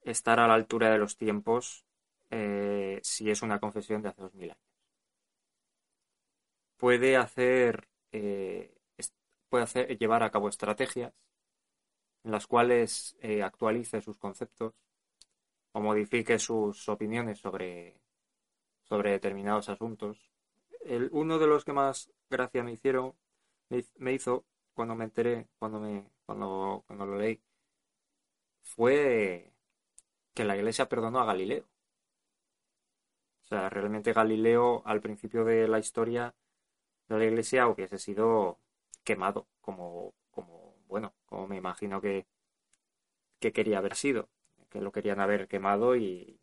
estar 0.03 0.41
a 0.41 0.49
la 0.49 0.55
altura 0.55 0.91
de 0.91 0.99
los 0.99 1.17
tiempos 1.17 1.85
eh, 2.31 3.01
si 3.03 3.31
es 3.31 3.43
una 3.43 3.61
confesión 3.61 4.03
de 4.03 4.09
hace 4.09 4.23
dos 4.23 4.35
mil 4.35 4.51
años. 4.51 4.63
Puede 6.77 7.17
hacer, 7.17 7.89
eh, 8.11 8.75
puede 9.49 9.65
hacer, 9.65 9.99
llevar 9.99 10.23
a 10.23 10.31
cabo 10.31 10.49
estrategias 10.49 11.13
en 12.25 12.31
las 12.31 12.47
cuales 12.47 13.17
eh, 13.21 13.43
actualice 13.43 14.01
sus 14.01 14.19
conceptos 14.19 14.75
o 15.73 15.81
modifique 15.81 16.39
sus 16.39 16.89
opiniones 16.89 17.39
sobre, 17.39 18.01
sobre 18.85 19.13
determinados 19.13 19.69
asuntos. 19.69 20.31
El, 20.81 21.09
uno 21.13 21.39
de 21.39 21.47
los 21.47 21.65
que 21.65 21.73
más 21.73 22.11
gracia 22.31 22.63
me 22.63 22.73
hicieron, 22.73 23.15
me, 23.99 24.13
hizo 24.13 24.45
cuando 24.75 24.95
me 24.95 25.05
enteré, 25.05 25.49
cuando 25.59 25.81
me, 25.81 26.05
cuando, 26.27 26.85
cuando 26.87 27.07
lo 27.07 27.19
leí, 27.19 27.41
fue 28.63 29.53
que 30.35 30.45
la 30.45 30.57
iglesia 30.57 30.89
perdonó 30.89 31.21
a 31.21 31.27
Galileo. 31.27 31.67
O 33.43 33.45
sea, 33.45 33.69
realmente 33.71 34.13
Galileo 34.13 34.83
al 34.87 35.01
principio 35.01 35.45
de 35.45 35.69
la 35.69 35.79
historia 35.79 36.35
de 37.09 37.19
la 37.19 37.25
iglesia 37.27 37.69
hubiese 37.69 37.99
sido 37.99 38.59
quemado, 39.05 39.49
como, 39.61 40.15
como 40.31 40.77
bueno, 40.89 41.15
como 41.27 41.49
me 41.49 41.57
imagino 41.59 42.01
que, 42.01 42.27
que 43.41 43.53
quería 43.53 43.79
haber 43.79 43.95
sido, 43.97 44.29
que 44.71 44.81
lo 44.81 44.93
querían 44.93 45.21
haber 45.21 45.49
quemado 45.49 45.97
y, 45.97 46.41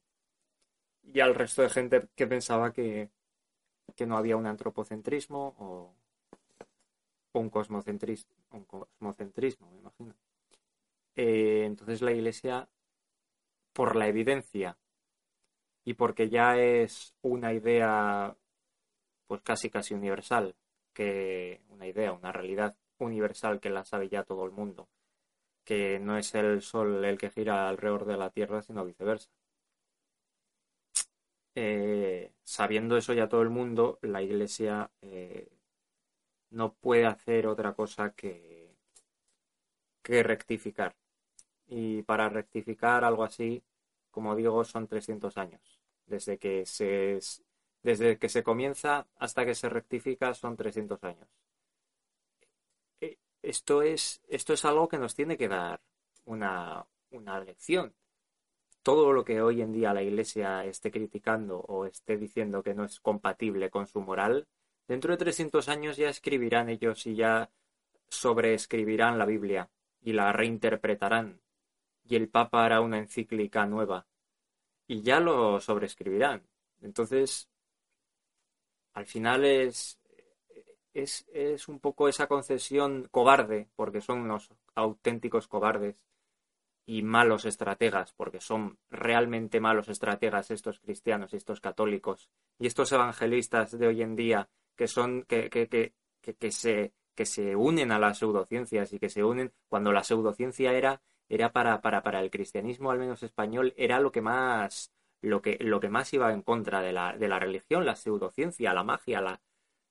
y 1.03 1.19
al 1.19 1.35
resto 1.35 1.61
de 1.61 1.69
gente 1.69 2.07
que 2.15 2.27
pensaba 2.27 2.71
que, 2.73 3.11
que 3.95 4.07
no 4.07 4.17
había 4.17 4.37
un 4.37 4.47
antropocentrismo 4.47 5.55
o, 5.59 5.95
un 7.33 7.49
cosmocentrismo, 7.49 8.35
me 9.71 9.77
imagino. 9.79 10.13
Eh, 11.15 11.63
entonces 11.65 12.01
la 12.01 12.11
Iglesia, 12.11 12.69
por 13.73 13.95
la 13.95 14.07
evidencia 14.07 14.77
y 15.85 15.93
porque 15.95 16.29
ya 16.29 16.57
es 16.57 17.15
una 17.21 17.53
idea, 17.53 18.35
pues 19.27 19.41
casi 19.41 19.69
casi 19.69 19.93
universal, 19.93 20.55
que 20.93 21.61
una 21.69 21.87
idea, 21.87 22.11
una 22.13 22.31
realidad 22.31 22.75
universal 22.99 23.59
que 23.59 23.69
la 23.69 23.85
sabe 23.85 24.09
ya 24.09 24.23
todo 24.23 24.45
el 24.45 24.51
mundo, 24.51 24.89
que 25.63 25.99
no 25.99 26.17
es 26.17 26.35
el 26.35 26.61
Sol 26.61 27.03
el 27.05 27.17
que 27.17 27.29
gira 27.31 27.69
alrededor 27.69 28.05
de 28.05 28.17
la 28.17 28.29
Tierra, 28.31 28.61
sino 28.61 28.85
viceversa. 28.85 29.29
Eh, 31.55 32.31
sabiendo 32.43 32.95
eso 32.97 33.13
ya 33.13 33.27
todo 33.27 33.41
el 33.41 33.49
mundo, 33.49 33.99
la 34.01 34.21
Iglesia 34.21 34.91
eh, 35.01 35.49
no 36.51 36.73
puede 36.73 37.05
hacer 37.05 37.47
otra 37.47 37.73
cosa 37.73 38.11
que, 38.11 38.75
que 40.01 40.23
rectificar. 40.23 40.95
Y 41.67 42.01
para 42.03 42.29
rectificar 42.29 43.03
algo 43.03 43.23
así, 43.23 43.63
como 44.11 44.35
digo, 44.35 44.63
son 44.63 44.87
300 44.87 45.37
años. 45.37 45.79
Desde 46.05 46.37
que 46.39 46.65
se, 46.65 47.19
desde 47.83 48.17
que 48.17 48.29
se 48.29 48.43
comienza 48.43 49.07
hasta 49.17 49.45
que 49.45 49.55
se 49.55 49.69
rectifica 49.69 50.33
son 50.33 50.55
300 50.57 51.03
años. 51.03 51.29
E, 53.01 53.19
esto 53.41 53.81
es, 53.81 54.21
esto 54.27 54.53
es 54.53 54.65
algo 54.65 54.87
que 54.87 54.97
nos 54.97 55.15
tiene 55.15 55.37
que 55.37 55.47
dar 55.47 55.79
una, 56.25 56.85
una 57.11 57.39
lección. 57.39 57.93
Todo 58.81 59.13
lo 59.13 59.23
que 59.23 59.41
hoy 59.41 59.61
en 59.61 59.73
día 59.73 59.93
la 59.93 60.01
Iglesia 60.01 60.65
esté 60.65 60.89
criticando 60.91 61.59
o 61.59 61.85
esté 61.85 62.17
diciendo 62.17 62.63
que 62.63 62.73
no 62.73 62.85
es 62.85 62.99
compatible 62.99 63.69
con 63.69 63.87
su 63.87 64.01
moral, 64.01 64.47
Dentro 64.89 65.11
de 65.11 65.17
300 65.17 65.69
años 65.69 65.97
ya 65.97 66.09
escribirán 66.09 66.67
ellos 66.67 67.05
y 67.05 67.13
ya 67.13 67.51
sobreescribirán 68.07 69.19
la 69.19 69.27
Biblia 69.27 69.69
y 70.01 70.13
la 70.13 70.33
reinterpretarán. 70.33 71.39
Y 72.05 72.15
el 72.15 72.27
Papa 72.27 72.65
hará 72.65 72.81
una 72.81 72.97
encíclica 72.97 73.67
nueva. 73.67 74.07
Y 74.87 75.03
ya 75.03 75.19
lo 75.19 75.61
sobreescribirán. 75.61 76.41
Entonces, 76.81 77.51
al 78.93 79.05
final 79.05 79.45
es, 79.45 79.99
es, 80.95 81.27
es 81.31 81.67
un 81.67 81.79
poco 81.79 82.09
esa 82.09 82.25
concesión 82.25 83.09
cobarde, 83.11 83.69
porque 83.75 84.01
son 84.01 84.21
unos 84.21 84.49
auténticos 84.73 85.47
cobardes 85.47 86.01
y 86.87 87.03
malos 87.03 87.45
estrategas, 87.45 88.13
porque 88.13 88.41
son 88.41 88.79
realmente 88.89 89.59
malos 89.59 89.87
estrategas 89.87 90.49
estos 90.49 90.79
cristianos 90.79 91.31
y 91.31 91.35
estos 91.35 91.61
católicos 91.61 92.31
y 92.57 92.65
estos 92.65 92.91
evangelistas 92.91 93.77
de 93.77 93.85
hoy 93.85 94.01
en 94.01 94.15
día 94.15 94.49
que 94.79 94.87
son 94.87 95.23
que, 95.23 95.49
que, 95.49 95.67
que, 95.67 95.93
que, 96.21 96.51
se 96.51 96.93
que 97.13 97.25
se 97.25 97.53
unen 97.57 97.91
a 97.91 97.99
las 97.99 98.19
pseudociencias 98.19 98.93
y 98.93 98.97
que 98.97 99.09
se 99.09 99.25
unen 99.25 99.51
cuando 99.67 99.91
la 99.91 100.05
pseudociencia 100.05 100.71
era 100.71 101.01
era 101.27 101.51
para, 101.51 101.81
para, 101.81 102.01
para 102.01 102.21
el 102.21 102.31
cristianismo 102.31 102.89
al 102.89 102.97
menos 102.97 103.21
español 103.21 103.73
era 103.75 103.99
lo 103.99 104.13
que 104.13 104.21
más 104.21 104.93
lo 105.21 105.41
que 105.41 105.57
lo 105.59 105.81
que 105.81 105.89
más 105.89 106.13
iba 106.13 106.31
en 106.31 106.43
contra 106.43 106.81
de 106.81 106.93
la, 106.93 107.17
de 107.17 107.27
la 107.27 107.39
religión 107.39 107.85
la 107.85 107.97
pseudociencia 107.97 108.73
la 108.73 108.85
magia 108.85 109.19
la, 109.19 109.41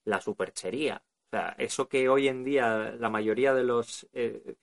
la 0.06 0.22
superchería. 0.22 1.02
O 1.26 1.30
sea 1.32 1.54
eso 1.58 1.86
que 1.86 2.08
hoy 2.08 2.28
en 2.28 2.42
día 2.42 2.96
la 2.98 3.10
mayoría 3.10 3.52
de 3.52 3.64
los 3.64 4.08
eh, 4.14 4.56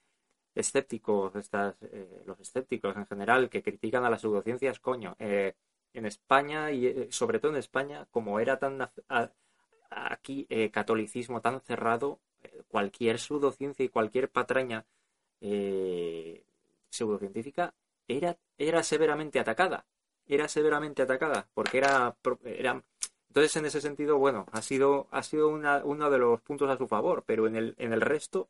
escépticos 0.56 1.36
estas 1.36 1.76
eh, 1.82 2.22
los 2.26 2.40
escépticos 2.40 2.96
en 2.96 3.06
general 3.06 3.48
que 3.48 3.62
critican 3.62 4.04
a 4.04 4.10
las 4.10 4.22
pseudociencias 4.22 4.80
coño 4.80 5.14
eh, 5.20 5.54
en 5.92 6.04
España 6.04 6.72
y 6.72 7.12
sobre 7.12 7.38
todo 7.38 7.52
en 7.52 7.58
España 7.58 8.08
como 8.10 8.40
era 8.40 8.58
tan 8.58 8.76
aquí 9.90 10.46
eh, 10.48 10.70
catolicismo 10.70 11.40
tan 11.40 11.60
cerrado, 11.60 12.20
eh, 12.42 12.62
cualquier 12.68 13.18
pseudociencia 13.18 13.84
y 13.84 13.88
cualquier 13.88 14.30
patraña 14.30 14.84
eh, 15.40 16.44
pseudocientífica 16.90 17.74
era, 18.08 18.36
era 18.58 18.82
severamente 18.82 19.38
atacada. 19.38 19.86
Era 20.26 20.48
severamente 20.48 21.02
atacada, 21.02 21.48
porque 21.54 21.78
era, 21.78 22.16
era... 22.44 22.82
Entonces, 23.28 23.56
en 23.56 23.66
ese 23.66 23.80
sentido, 23.80 24.18
bueno, 24.18 24.46
ha 24.50 24.62
sido, 24.62 25.08
ha 25.10 25.22
sido 25.22 25.48
una, 25.48 25.84
uno 25.84 26.10
de 26.10 26.18
los 26.18 26.40
puntos 26.40 26.70
a 26.70 26.76
su 26.76 26.88
favor, 26.88 27.22
pero 27.26 27.46
en 27.46 27.54
el, 27.56 27.74
en 27.78 27.92
el 27.92 28.00
resto, 28.00 28.48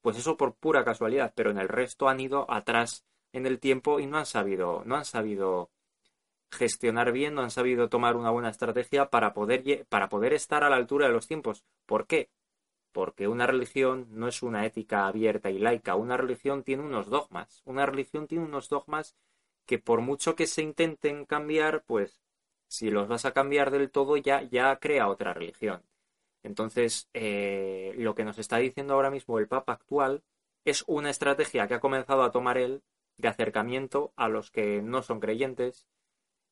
pues 0.00 0.16
eso 0.16 0.36
por 0.36 0.54
pura 0.54 0.84
casualidad, 0.84 1.32
pero 1.34 1.50
en 1.50 1.58
el 1.58 1.68
resto 1.68 2.08
han 2.08 2.20
ido 2.20 2.50
atrás 2.50 3.04
en 3.32 3.46
el 3.46 3.58
tiempo 3.58 4.00
y 4.00 4.06
no 4.06 4.18
han 4.18 4.26
sabido, 4.26 4.82
no 4.86 4.96
han 4.96 5.04
sabido 5.04 5.70
gestionar 6.50 7.12
bien, 7.12 7.34
no 7.34 7.42
han 7.42 7.50
sabido 7.50 7.88
tomar 7.88 8.16
una 8.16 8.30
buena 8.30 8.50
estrategia 8.50 9.10
para 9.10 9.32
poder, 9.34 9.86
para 9.88 10.08
poder 10.08 10.32
estar 10.32 10.64
a 10.64 10.70
la 10.70 10.76
altura 10.76 11.06
de 11.06 11.12
los 11.12 11.26
tiempos. 11.26 11.64
¿Por 11.86 12.06
qué? 12.06 12.30
Porque 12.92 13.28
una 13.28 13.46
religión 13.46 14.06
no 14.10 14.28
es 14.28 14.42
una 14.42 14.64
ética 14.66 15.06
abierta 15.06 15.50
y 15.50 15.58
laica, 15.58 15.94
una 15.94 16.16
religión 16.16 16.62
tiene 16.62 16.82
unos 16.82 17.08
dogmas, 17.08 17.62
una 17.64 17.86
religión 17.86 18.26
tiene 18.26 18.44
unos 18.44 18.68
dogmas 18.68 19.16
que 19.66 19.78
por 19.78 20.00
mucho 20.00 20.34
que 20.34 20.46
se 20.46 20.62
intenten 20.62 21.26
cambiar, 21.26 21.84
pues 21.84 22.22
si 22.68 22.90
los 22.90 23.08
vas 23.08 23.24
a 23.24 23.32
cambiar 23.32 23.70
del 23.70 23.90
todo 23.90 24.16
ya, 24.16 24.42
ya 24.42 24.76
crea 24.76 25.08
otra 25.08 25.34
religión. 25.34 25.82
Entonces, 26.42 27.08
eh, 27.12 27.94
lo 27.98 28.14
que 28.14 28.24
nos 28.24 28.38
está 28.38 28.58
diciendo 28.58 28.94
ahora 28.94 29.10
mismo 29.10 29.38
el 29.38 29.48
Papa 29.48 29.74
actual 29.74 30.22
es 30.64 30.84
una 30.86 31.10
estrategia 31.10 31.66
que 31.66 31.74
ha 31.74 31.80
comenzado 31.80 32.22
a 32.22 32.30
tomar 32.30 32.58
él 32.58 32.82
de 33.16 33.28
acercamiento 33.28 34.12
a 34.16 34.28
los 34.28 34.50
que 34.50 34.80
no 34.80 35.02
son 35.02 35.20
creyentes, 35.20 35.86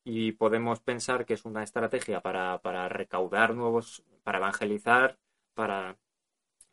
y 0.09 0.31
podemos 0.31 0.79
pensar 0.79 1.25
que 1.25 1.33
es 1.33 1.43
una 1.43 1.63
estrategia 1.63 2.21
para, 2.21 2.59
para 2.59 2.87
recaudar 2.87 3.53
nuevos, 3.53 4.05
para 4.23 4.37
evangelizar, 4.37 5.17
para, 5.53 5.97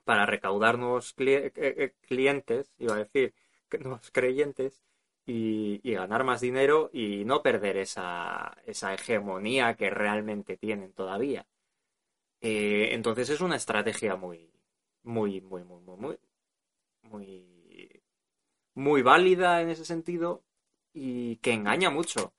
para 0.05 0.25
recaudar 0.25 0.79
nuevos 0.79 1.15
eh, 1.19 1.51
eh, 1.57 1.95
clientes, 2.03 2.73
iba 2.79 2.95
a 2.95 2.99
decir, 2.99 3.35
nuevos 3.81 4.13
creyentes, 4.13 4.85
y, 5.27 5.81
ganar 5.95 6.23
más 6.23 6.43
dinero 6.43 6.91
y 6.93 7.25
no 7.25 7.43
perder 7.43 7.79
esa, 7.79 8.57
esa 8.67 8.95
hegemonía 8.95 9.75
que 9.75 9.91
realmente 9.91 10.57
tienen 10.57 10.93
todavía. 10.93 11.45
Eh, 12.41 12.91
entonces 12.93 13.31
es 13.31 13.41
una 13.41 13.57
estrategia 13.57 14.15
muy, 14.15 14.49
muy, 15.03 15.41
muy, 15.41 15.65
muy, 15.65 15.81
muy, 15.81 16.19
muy, 17.03 18.03
muy 18.75 19.03
válida 19.03 19.61
en 19.61 19.71
ese 19.71 19.85
sentido 19.85 20.45
y 20.93 21.37
que 21.39 21.53
engaña 21.53 21.91
mucho 21.91 22.33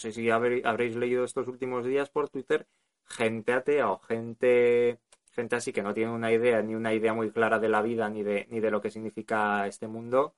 sé 0.00 0.12
si 0.12 0.30
habréis 0.30 0.96
leído 0.96 1.24
estos 1.24 1.48
últimos 1.48 1.84
días 1.86 2.10
por 2.10 2.28
Twitter, 2.30 2.66
gente 3.04 3.52
atea 3.52 3.90
o 3.90 3.98
gente, 4.00 5.00
gente 5.32 5.56
así 5.56 5.72
que 5.72 5.82
no 5.82 5.94
tiene 5.94 6.12
una 6.12 6.32
idea, 6.32 6.62
ni 6.62 6.74
una 6.74 6.94
idea 6.94 7.14
muy 7.14 7.30
clara 7.30 7.58
de 7.58 7.68
la 7.68 7.82
vida, 7.82 8.08
ni 8.10 8.22
de, 8.22 8.46
ni 8.50 8.60
de 8.60 8.70
lo 8.70 8.80
que 8.80 8.90
significa 8.90 9.66
este 9.66 9.86
mundo, 9.88 10.34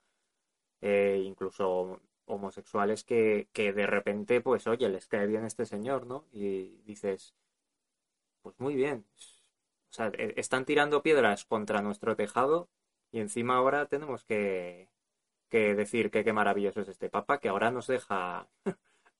eh, 0.80 1.22
incluso 1.24 2.00
homosexuales 2.26 3.04
que, 3.04 3.48
que 3.52 3.72
de 3.72 3.86
repente, 3.86 4.40
pues 4.40 4.66
oye, 4.66 4.88
les 4.88 5.06
cae 5.08 5.26
bien 5.26 5.44
este 5.44 5.66
señor, 5.66 6.06
¿no? 6.06 6.26
Y 6.32 6.82
dices, 6.84 7.34
pues 8.42 8.58
muy 8.60 8.74
bien. 8.74 9.06
O 9.90 9.94
sea, 9.94 10.08
e, 10.14 10.34
están 10.36 10.64
tirando 10.64 11.02
piedras 11.02 11.44
contra 11.44 11.82
nuestro 11.82 12.16
tejado 12.16 12.68
y 13.12 13.20
encima 13.20 13.56
ahora 13.56 13.86
tenemos 13.86 14.24
que, 14.24 14.88
que 15.48 15.74
decir 15.74 16.10
que 16.10 16.24
qué 16.24 16.32
maravilloso 16.32 16.80
es 16.80 16.88
este 16.88 17.10
papa, 17.10 17.38
que 17.38 17.48
ahora 17.48 17.70
nos 17.70 17.86
deja 17.86 18.48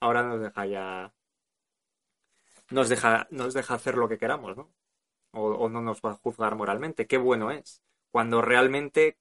ahora 0.03 0.23
nos 0.25 0.41
deja 0.41 0.67
ya. 0.67 1.15
Nos 2.71 2.88
deja, 2.88 3.27
nos 3.31 3.55
deja 3.55 3.75
hacer 3.75 3.97
lo 3.97 4.09
que 4.09 4.19
queramos, 4.19 4.57
¿no? 4.57 4.71
O, 5.33 5.69
no 5.69 5.81
nos 5.81 6.01
va 6.03 6.11
a 6.11 6.15
juzgar 6.15 6.57
moralmente. 6.57 7.07
Qué 7.07 7.19
bueno 7.19 7.51
es. 7.51 7.83
Cuando 8.11 8.43
realmente. 8.43 9.19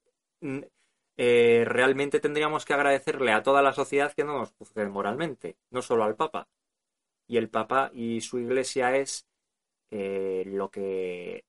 Eh, 1.17 1.65
realmente 1.67 2.19
tendríamos 2.19 2.65
que 2.65 2.73
agradecerle 2.73 3.31
a 3.31 3.43
toda 3.43 3.61
la 3.61 3.73
sociedad 3.73 4.13
que 4.13 4.23
no 4.23 4.39
nos 4.39 4.53
juzgue 4.53 4.87
moralmente, 4.87 5.55
no 5.69 5.81
solo 5.81 6.03
al 6.03 6.15
Papa. 6.15 6.47
Y 7.27 7.37
el 7.37 7.49
Papa 7.49 7.91
y 7.93 8.21
su 8.21 8.39
iglesia 8.39 8.95
es 8.97 9.27
eh, 9.91 10.43
lo 10.47 10.71
que 10.71 11.43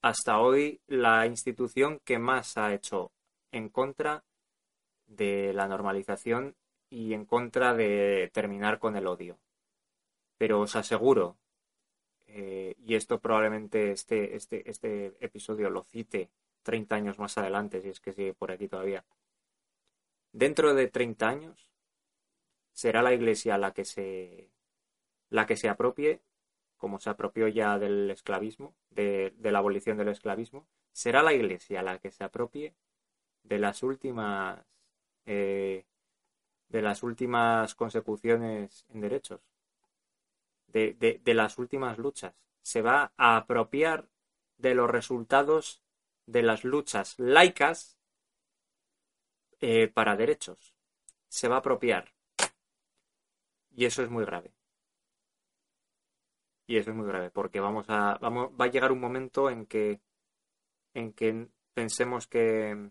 hasta 0.00 0.40
hoy 0.40 0.80
la 0.86 1.26
institución 1.26 2.00
que 2.04 2.18
más 2.18 2.56
ha 2.56 2.72
hecho 2.72 3.12
en 3.52 3.68
contra 3.68 4.24
de 5.06 5.52
la 5.52 5.68
normalización 5.68 6.56
y 6.94 7.12
en 7.12 7.24
contra 7.24 7.74
de 7.74 8.30
terminar 8.32 8.78
con 8.78 8.96
el 8.96 9.08
odio. 9.08 9.36
Pero 10.38 10.60
os 10.60 10.76
aseguro, 10.76 11.36
eh, 12.26 12.76
y 12.78 12.94
esto 12.94 13.20
probablemente 13.20 13.90
este, 13.90 14.36
este, 14.36 14.70
este 14.70 15.16
episodio 15.18 15.70
lo 15.70 15.82
cite 15.82 16.30
30 16.62 16.94
años 16.94 17.18
más 17.18 17.36
adelante, 17.36 17.82
si 17.82 17.88
es 17.88 18.00
que 18.00 18.12
sigue 18.12 18.32
por 18.32 18.52
aquí 18.52 18.68
todavía. 18.68 19.04
Dentro 20.32 20.72
de 20.72 20.86
30 20.86 21.28
años 21.28 21.72
será 22.72 23.02
la 23.02 23.12
Iglesia 23.12 23.58
la 23.58 23.72
que 23.72 23.84
se 23.84 24.50
la 25.30 25.46
que 25.46 25.56
se 25.56 25.68
apropie, 25.68 26.20
como 26.76 27.00
se 27.00 27.10
apropió 27.10 27.48
ya 27.48 27.76
del 27.78 28.08
esclavismo, 28.10 28.76
de, 28.90 29.34
la 29.40 29.58
abolición 29.58 29.96
del 29.96 30.08
esclavismo, 30.08 30.68
será 30.92 31.24
la 31.24 31.32
Iglesia 31.34 31.82
la 31.82 31.98
que 31.98 32.12
se 32.12 32.22
apropie 32.22 32.76
de 33.42 33.58
las 33.58 33.82
últimas 33.82 34.64
eh, 35.26 35.84
de 36.68 36.82
las 36.82 37.02
últimas 37.02 37.74
consecuciones 37.74 38.86
en 38.88 39.00
derechos, 39.00 39.40
de, 40.68 40.94
de, 41.22 41.34
las 41.34 41.58
últimas 41.58 41.98
luchas. 41.98 42.34
Se 42.62 42.82
va 42.82 43.12
a 43.16 43.36
apropiar 43.36 44.08
de 44.56 44.74
los 44.74 44.90
resultados 44.90 45.82
de 46.26 46.42
las 46.42 46.64
luchas 46.64 47.18
laicas 47.18 47.98
eh, 49.60 49.88
para 49.88 50.16
derechos. 50.16 50.74
Se 51.28 51.48
va 51.48 51.56
a 51.56 51.58
apropiar. 51.58 52.12
Y 53.70 53.84
eso 53.84 54.02
es 54.02 54.10
muy 54.10 54.24
grave. 54.24 54.52
Y 56.66 56.78
eso 56.78 56.90
es 56.90 56.96
muy 56.96 57.06
grave, 57.06 57.30
porque 57.30 57.60
vamos 57.60 57.86
a, 57.88 58.16
vamos, 58.20 58.50
va 58.58 58.64
a 58.64 58.70
llegar 58.70 58.90
un 58.90 59.00
momento 59.00 59.50
en 59.50 59.66
que, 59.66 60.00
en 60.94 61.12
que 61.12 61.48
pensemos 61.74 62.26
que, 62.26 62.90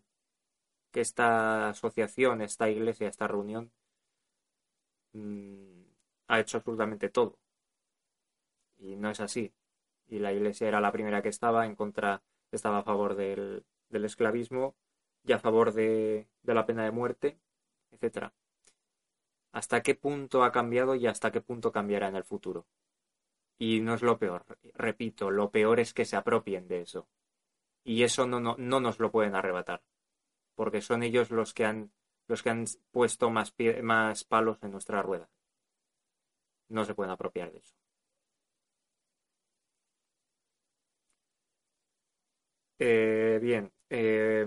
que 0.94 1.02
esta 1.02 1.70
asociación, 1.70 2.42
esta 2.42 2.70
iglesia, 2.70 3.10
esta 3.10 3.28
reunión 3.28 3.72
mm, 5.14 5.84
ha 6.28 6.40
hecho 6.40 6.58
absolutamente 6.58 7.10
todo. 7.10 7.40
Y 8.78 8.96
no 8.96 9.10
es 9.10 9.20
así. 9.20 9.54
Y 10.08 10.20
la 10.20 10.32
iglesia 10.34 10.68
era 10.68 10.82
la 10.82 10.92
primera 10.92 11.22
que 11.22 11.30
estaba 11.30 11.66
en 11.66 11.76
contra, 11.76 12.22
estaba 12.52 12.80
a 12.80 12.84
favor 12.84 13.16
del, 13.16 13.66
del 13.90 14.06
esclavismo 14.06 14.76
y 15.24 15.32
a 15.34 15.40
favor 15.40 15.74
de, 15.74 16.28
de 16.44 16.54
la 16.54 16.66
pena 16.66 16.84
de 16.84 16.92
muerte, 16.92 17.40
etcétera. 17.92 18.34
¿Hasta 19.52 19.82
qué 19.82 19.96
punto 19.96 20.44
ha 20.44 20.52
cambiado 20.52 20.96
y 20.96 21.08
hasta 21.08 21.32
qué 21.32 21.42
punto 21.42 21.72
cambiará 21.72 22.08
en 22.08 22.16
el 22.16 22.24
futuro? 22.24 22.68
Y 23.58 23.82
no 23.82 23.94
es 23.96 24.02
lo 24.02 24.18
peor, 24.20 24.46
repito, 24.74 25.32
lo 25.32 25.50
peor 25.50 25.80
es 25.80 25.94
que 25.94 26.06
se 26.06 26.16
apropien 26.18 26.68
de 26.68 26.82
eso. 26.82 27.08
Y 27.84 28.04
eso 28.04 28.28
no, 28.28 28.40
no, 28.40 28.56
no 28.58 28.80
nos 28.80 29.00
lo 29.00 29.12
pueden 29.12 29.36
arrebatar, 29.36 29.82
porque 30.56 30.82
son 30.82 31.04
ellos 31.04 31.32
los 31.32 31.54
que 31.54 31.66
han, 31.66 31.92
los 32.28 32.44
que 32.44 32.50
han 32.50 32.66
puesto 32.92 33.30
más, 33.30 33.54
más 33.82 34.24
palos 34.24 34.58
en 34.63 34.72
nuestra 34.72 35.02
rueda. 35.02 35.30
No 36.68 36.84
se 36.84 36.94
pueden 36.94 37.12
apropiar 37.12 37.54
de 37.54 37.60
eso. 37.60 37.74
Eh, 42.80 43.39
bien, 43.42 43.72
eh, 43.89 44.46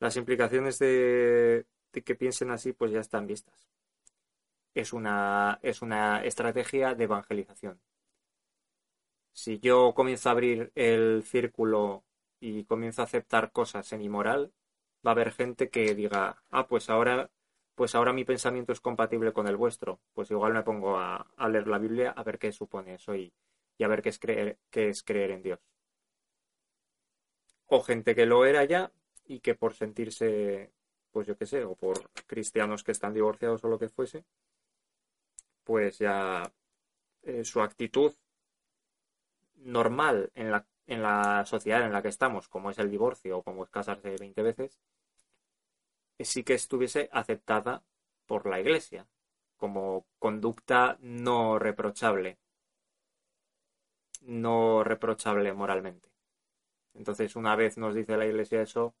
las 0.00 0.16
implicaciones 0.16 0.78
de, 0.78 1.66
de 1.92 2.02
que 2.02 2.14
piensen 2.14 2.50
así 2.50 2.72
pues 2.72 2.92
ya 2.92 3.00
están 3.00 3.26
vistas 3.26 3.68
es 4.74 4.92
una, 4.92 5.58
es 5.62 5.82
una 5.82 6.22
estrategia 6.24 6.94
de 6.94 7.02
evangelización. 7.04 7.80
Si 9.32 9.60
yo 9.60 9.92
comienzo 9.94 10.28
a 10.28 10.32
abrir 10.32 10.72
el 10.74 11.22
círculo 11.24 12.04
y 12.40 12.64
comienzo 12.64 13.02
a 13.02 13.04
aceptar 13.04 13.52
cosas 13.52 13.92
en 13.92 14.00
mi 14.00 14.08
moral, 14.08 14.52
va 15.06 15.12
a 15.12 15.14
haber 15.14 15.32
gente 15.32 15.70
que 15.70 15.94
diga, 15.94 16.42
ah, 16.50 16.66
pues 16.66 16.90
ahora, 16.90 17.30
pues 17.74 17.94
ahora 17.94 18.12
mi 18.12 18.24
pensamiento 18.24 18.72
es 18.72 18.80
compatible 18.80 19.32
con 19.32 19.48
el 19.48 19.56
vuestro. 19.56 20.00
Pues 20.14 20.30
igual 20.30 20.52
me 20.54 20.62
pongo 20.62 20.98
a, 20.98 21.26
leer 21.48 21.68
la 21.68 21.78
Biblia 21.78 22.10
a 22.16 22.22
ver 22.24 22.38
qué 22.38 22.52
supone 22.52 22.94
eso 22.94 23.14
y, 23.14 23.32
y 23.78 23.84
a 23.84 23.88
ver 23.88 24.02
qué 24.02 24.10
es, 24.10 24.18
creer, 24.18 24.58
qué 24.70 24.88
es 24.90 25.02
creer 25.02 25.30
en 25.32 25.42
Dios. 25.42 25.60
O 27.66 27.82
gente 27.82 28.14
que 28.14 28.26
lo 28.26 28.44
era 28.44 28.64
ya 28.64 28.92
y 29.24 29.40
que 29.40 29.54
por 29.54 29.74
sentirse, 29.74 30.72
pues 31.10 31.26
yo 31.26 31.36
qué 31.36 31.46
sé, 31.46 31.64
o 31.64 31.74
por 31.74 32.10
cristianos 32.26 32.84
que 32.84 32.92
están 32.92 33.14
divorciados 33.14 33.64
o 33.64 33.68
lo 33.68 33.78
que 33.78 33.88
fuese, 33.88 34.24
pues 35.64 35.98
ya 35.98 36.52
eh, 37.22 37.44
su 37.44 37.60
actitud 37.60 38.14
normal 39.56 40.30
en 40.34 40.52
la, 40.52 40.66
en 40.86 41.02
la 41.02 41.44
sociedad 41.46 41.84
en 41.84 41.92
la 41.92 42.02
que 42.02 42.08
estamos, 42.08 42.48
como 42.48 42.70
es 42.70 42.78
el 42.78 42.90
divorcio 42.90 43.38
o 43.38 43.42
como 43.42 43.64
es 43.64 43.70
casarse 43.70 44.16
20 44.18 44.42
veces, 44.42 44.78
sí 46.20 46.44
que 46.44 46.54
estuviese 46.54 47.08
aceptada 47.12 47.82
por 48.26 48.46
la 48.46 48.60
Iglesia 48.60 49.06
como 49.56 50.06
conducta 50.18 50.98
no 51.00 51.58
reprochable, 51.58 52.38
no 54.22 54.84
reprochable 54.84 55.52
moralmente. 55.52 56.10
Entonces, 56.94 57.36
una 57.36 57.56
vez 57.56 57.78
nos 57.78 57.94
dice 57.94 58.16
la 58.16 58.26
Iglesia 58.26 58.62
eso, 58.62 58.94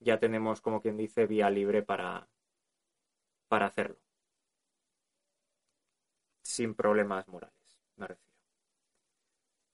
ya 0.00 0.18
tenemos, 0.18 0.60
como 0.60 0.80
quien 0.80 0.96
dice, 0.96 1.26
vía 1.26 1.50
libre 1.50 1.82
para, 1.82 2.28
para 3.48 3.66
hacerlo 3.66 3.98
sin 6.42 6.74
problemas 6.74 7.26
morales, 7.28 7.78
me. 7.96 8.31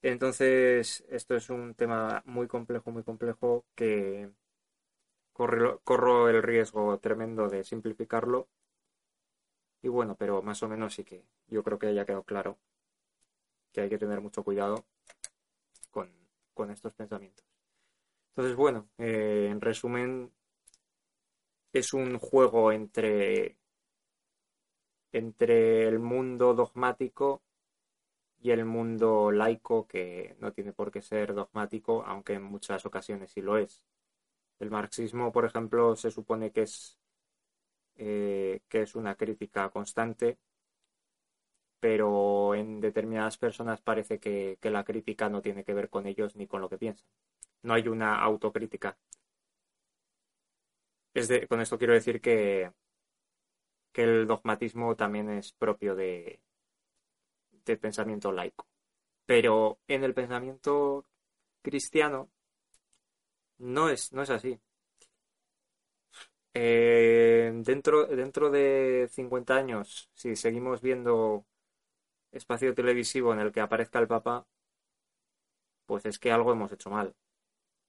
Entonces, 0.03 1.05
esto 1.09 1.35
es 1.37 1.51
un 1.51 1.75
tema 1.75 2.23
muy 2.27 2.47
complejo, 2.47 2.91
muy 2.91 3.03
complejo, 3.03 3.65
que 3.75 4.31
corro, 5.33 6.29
el 6.29 6.43
riesgo 6.43 6.99
tremendo 6.99 7.49
de 7.49 7.65
simplificarlo. 7.65 8.49
Y 9.83 9.89
bueno, 9.89 10.17
pero 10.17 10.43
más 10.43 10.63
o 10.63 10.69
menos 10.69 10.95
sí 10.95 11.05
que 11.05 11.25
yo 11.49 11.63
creo 11.65 11.79
que 11.79 11.89
haya 11.89 12.05
quedado 12.05 12.25
claro 12.25 12.59
que 13.73 13.81
hay 13.81 13.89
que 13.89 13.99
tener 13.99 14.21
mucho 14.21 14.43
cuidado 14.43 14.85
con, 15.91 16.71
estos 16.71 16.93
pensamientos. 16.95 17.45
Entonces, 18.31 18.57
bueno, 18.57 18.89
eh, 18.99 19.49
en 19.51 19.61
resumen, 19.61 20.33
es 21.73 21.93
un 21.93 22.19
juego 22.19 22.73
entre 22.73 23.57
entre 25.13 25.89
el 25.89 25.99
mundo 25.99 26.55
dogmático 26.55 27.43
y 28.41 28.51
el 28.51 28.65
mundo 28.65 29.31
laico, 29.33 29.87
que 29.87 30.37
no 30.41 30.53
tiene 30.53 30.73
por 30.73 30.91
qué 30.93 31.03
ser 31.03 31.35
dogmático, 31.35 32.05
aunque 32.05 32.35
en 32.35 32.43
muchas 32.45 32.87
ocasiones 32.87 33.33
sí 33.33 33.41
lo 33.43 33.59
es. 33.59 33.83
El 34.61 34.71
marxismo, 34.71 35.33
por 35.33 35.45
ejemplo, 35.47 35.97
se 35.97 36.11
supone 36.11 36.53
que 36.53 36.63
es, 36.63 36.99
eh, 37.97 38.61
que 38.69 38.83
es 38.83 38.95
una 38.95 39.17
crítica 39.17 39.69
constante, 39.71 40.39
pero 41.81 42.55
en 42.55 42.81
determinadas 42.81 43.39
personas 43.39 43.81
parece 43.81 44.19
que, 44.19 44.59
la 44.63 44.85
crítica 44.85 45.29
no 45.29 45.43
tiene 45.43 45.65
que 45.65 45.75
ver 45.75 45.89
con 45.91 46.07
ellos 46.07 46.37
ni 46.37 46.47
con 46.47 46.61
lo 46.61 46.69
que 46.69 46.79
piensan. 46.79 47.07
No 47.63 47.75
hay 47.75 47.89
una 47.89 48.21
autocrítica. 48.23 48.99
con 51.49 51.61
esto 51.61 51.79
quiero 51.79 51.95
decir 51.95 52.21
que, 52.21 52.71
que 53.93 54.03
el 54.05 54.27
dogmatismo 54.27 54.97
también 54.97 55.31
es 55.31 55.53
propio 55.53 55.95
de, 55.95 56.41
del 57.73 57.81
pensamiento 57.81 58.33
laico. 58.33 58.67
Pero 59.27 59.79
en 59.89 60.05
el 60.05 60.15
pensamiento 60.15 61.07
cristiano 61.63 62.31
no 63.59 63.89
es, 63.89 64.13
no 64.13 64.23
es 64.23 64.31
así. 64.31 64.59
Eh, 66.55 67.53
dentro, 67.65 68.07
dentro 68.07 68.51
de 68.51 69.09
50 69.13 69.55
años, 69.55 70.11
si 70.15 70.35
seguimos 70.37 70.81
viendo 70.83 71.47
espacio 72.33 72.75
televisivo 72.75 73.33
en 73.33 73.41
el 73.41 73.53
que 73.53 73.61
aparezca 73.61 73.99
el 74.01 74.09
Papa, 74.09 74.47
pues 75.87 76.07
es 76.07 76.19
que 76.19 76.33
algo 76.33 76.53
hemos 76.53 76.73
hecho 76.73 76.91
mal. 76.91 77.15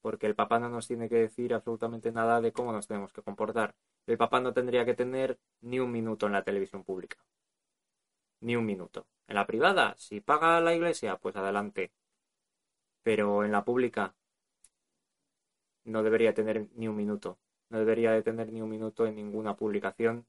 Porque 0.02 0.28
el 0.28 0.36
Papa 0.36 0.60
no 0.60 0.70
nos 0.70 0.88
tiene 0.88 1.10
que 1.10 1.16
decir 1.18 1.54
absolutamente 1.54 2.12
nada 2.12 2.42
de 2.42 2.54
cómo 2.54 2.72
nos 2.74 2.88
tenemos 2.88 3.14
que 3.14 3.22
comportar 3.24 3.76
el 4.10 4.18
papá 4.18 4.40
no 4.40 4.54
tendría 4.54 4.86
que 4.86 4.96
tener 4.96 5.40
ni 5.62 5.80
un 5.80 5.92
minuto 5.92 6.26
en 6.26 6.32
la 6.32 6.44
televisión 6.44 6.84
pública. 6.84 7.18
Ni 8.42 8.56
un 8.56 8.66
minuto. 8.66 9.06
En 9.30 9.36
la 9.36 9.46
privada, 9.46 9.96
si 9.98 10.22
paga 10.22 10.60
la 10.60 10.74
iglesia, 10.74 11.18
pues 11.18 11.36
adelante. 11.36 11.92
Pero 13.04 13.44
en 13.46 13.52
la 13.52 13.64
pública 13.64 14.16
no 15.84 16.02
debería 16.02 16.34
tener 16.34 16.68
ni 16.74 16.88
un 16.88 16.96
minuto. 16.96 17.38
No 17.70 17.78
debería 17.78 18.12
de 18.12 18.24
tener 18.24 18.52
ni 18.52 18.62
un 18.64 18.70
minuto 18.72 19.06
en 19.06 19.16
ninguna 19.16 19.56
publicación 19.56 20.26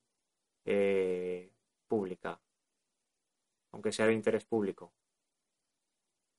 eh, 0.67 1.51
pública. 1.89 2.41
Aunque 3.73 3.91
sea 3.91 4.07
de 4.07 4.13
interés 4.13 4.45
público. 4.45 4.93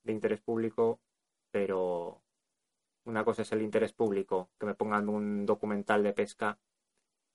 De 0.03 0.11
interés 0.11 0.41
público, 0.41 0.99
pero 1.49 2.21
una 3.05 3.25
cosa 3.25 3.41
es 3.41 3.51
el 3.53 3.63
interés 3.63 3.91
público, 3.93 4.51
que 4.59 4.67
me 4.67 4.75
pongan 4.75 5.09
un 5.09 5.47
documental 5.47 6.03
de 6.03 6.13
pesca 6.13 6.59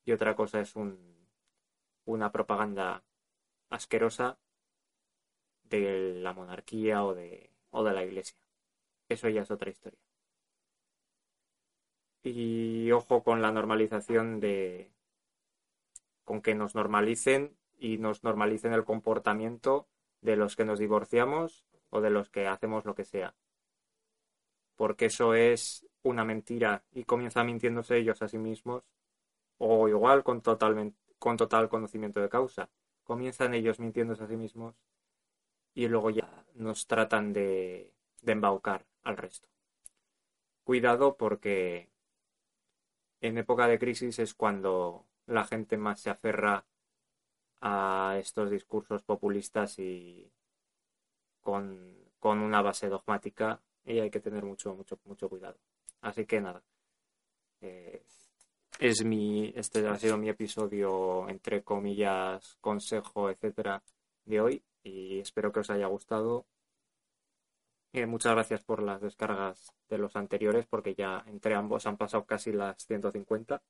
y 0.04 0.12
otra 0.12 0.36
cosa 0.36 0.60
es 0.60 0.76
un, 0.76 1.28
una 2.04 2.30
propaganda 2.30 3.02
asquerosa 3.70 4.38
de 5.70 6.14
la 6.20 6.32
monarquía 6.32 7.04
o 7.04 7.14
de, 7.14 7.50
o 7.70 7.84
de 7.84 7.92
la 7.92 8.04
iglesia. 8.04 8.36
eso 9.08 9.28
ya 9.28 9.42
es 9.42 9.50
otra 9.50 9.70
historia. 9.70 10.00
Y 12.22 12.90
ojo 12.92 13.22
con 13.22 13.40
la 13.40 13.52
normalización 13.52 14.40
de... 14.40 14.90
con 16.24 16.42
que 16.42 16.54
nos 16.54 16.74
normalicen 16.74 17.56
y 17.78 17.98
nos 17.98 18.24
normalicen 18.24 18.72
el 18.72 18.84
comportamiento 18.84 19.88
de 20.20 20.36
los 20.36 20.56
que 20.56 20.64
nos 20.64 20.78
divorciamos 20.78 21.64
o 21.90 22.00
de 22.00 22.10
los 22.10 22.30
que 22.30 22.46
hacemos 22.48 22.84
lo 22.84 22.94
que 22.94 23.04
sea. 23.04 23.34
Porque 24.74 25.06
eso 25.06 25.34
es 25.34 25.86
una 26.02 26.24
mentira 26.24 26.84
y 26.92 27.04
comienza 27.04 27.44
mintiéndose 27.44 27.96
ellos 27.96 28.22
a 28.22 28.28
sí 28.28 28.38
mismos 28.38 28.84
o 29.58 29.88
igual 29.88 30.24
con, 30.24 30.42
con 31.18 31.36
total 31.36 31.68
conocimiento 31.68 32.20
de 32.20 32.28
causa. 32.28 32.68
Comienzan 33.04 33.54
ellos 33.54 33.78
mintiéndose 33.78 34.24
a 34.24 34.26
sí 34.26 34.36
mismos 34.36 34.74
y 35.76 35.88
luego 35.88 36.08
ya 36.08 36.28
nos 36.54 36.86
tratan 36.86 37.34
de, 37.34 37.92
de 38.22 38.32
embaucar 38.32 38.86
al 39.04 39.18
resto. 39.18 39.46
Cuidado 40.64 41.16
porque 41.18 41.90
en 43.20 43.36
época 43.36 43.68
de 43.68 43.78
crisis 43.78 44.18
es 44.18 44.32
cuando 44.32 45.04
la 45.26 45.44
gente 45.44 45.76
más 45.76 46.00
se 46.00 46.08
aferra 46.08 46.64
a 47.60 48.16
estos 48.18 48.50
discursos 48.50 49.02
populistas 49.02 49.78
y 49.78 50.32
con, 51.42 51.94
una 52.22 52.60
base 52.60 52.88
dogmática 52.88 53.60
y 53.84 54.00
hay 54.00 54.10
que 54.10 54.18
tener 54.18 54.44
mucho, 54.44 54.74
mucho, 54.74 54.98
mucho 55.04 55.28
cuidado. 55.28 55.58
Así 56.00 56.26
que 56.26 56.40
nada. 56.40 56.62
Eh, 57.60 58.02
es 58.80 59.04
mi, 59.04 59.52
este 59.54 59.86
ha 59.86 59.96
sido 59.96 60.16
mi 60.16 60.30
episodio, 60.30 61.28
entre 61.28 61.62
comillas, 61.62 62.56
consejo, 62.60 63.30
etcétera, 63.30 63.82
de 64.24 64.40
hoy. 64.40 64.62
Y 64.86 65.18
espero 65.18 65.50
que 65.50 65.60
os 65.60 65.70
haya 65.70 65.88
gustado. 65.88 66.46
Eh, 67.92 68.06
muchas 68.06 68.32
gracias 68.34 68.62
por 68.62 68.82
las 68.82 69.00
descargas 69.00 69.72
de 69.88 69.98
los 69.98 70.14
anteriores, 70.14 70.66
porque 70.66 70.94
ya 70.94 71.24
entre 71.26 71.54
ambos 71.54 71.86
han 71.86 71.96
pasado 71.96 72.24
casi 72.24 72.52
las 72.52 72.86
150. 72.86 73.60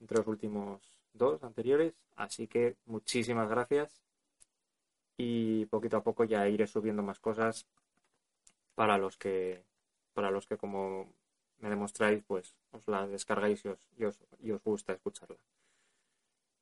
Entre 0.00 0.18
los 0.18 0.26
últimos 0.28 0.92
dos 1.12 1.42
anteriores. 1.42 1.94
Así 2.14 2.46
que 2.46 2.76
muchísimas 2.84 3.48
gracias. 3.48 4.00
Y 5.16 5.66
poquito 5.66 5.96
a 5.96 6.04
poco 6.04 6.22
ya 6.24 6.46
iré 6.48 6.68
subiendo 6.68 7.02
más 7.02 7.18
cosas 7.18 7.66
para 8.76 8.98
los 8.98 9.16
que, 9.16 9.64
para 10.12 10.30
los 10.30 10.46
que 10.46 10.56
como 10.56 11.12
me 11.58 11.70
demostráis, 11.70 12.22
pues 12.24 12.54
os 12.70 12.86
la 12.86 13.08
descargáis 13.08 13.64
y 13.64 13.68
os, 14.04 14.18
y 14.40 14.52
os, 14.52 14.62
gusta 14.62 14.92
escucharla. 14.92 15.38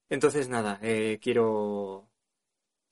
Entonces, 0.09 0.49
nada, 0.49 0.79
eh, 0.83 1.19
quiero, 1.21 2.09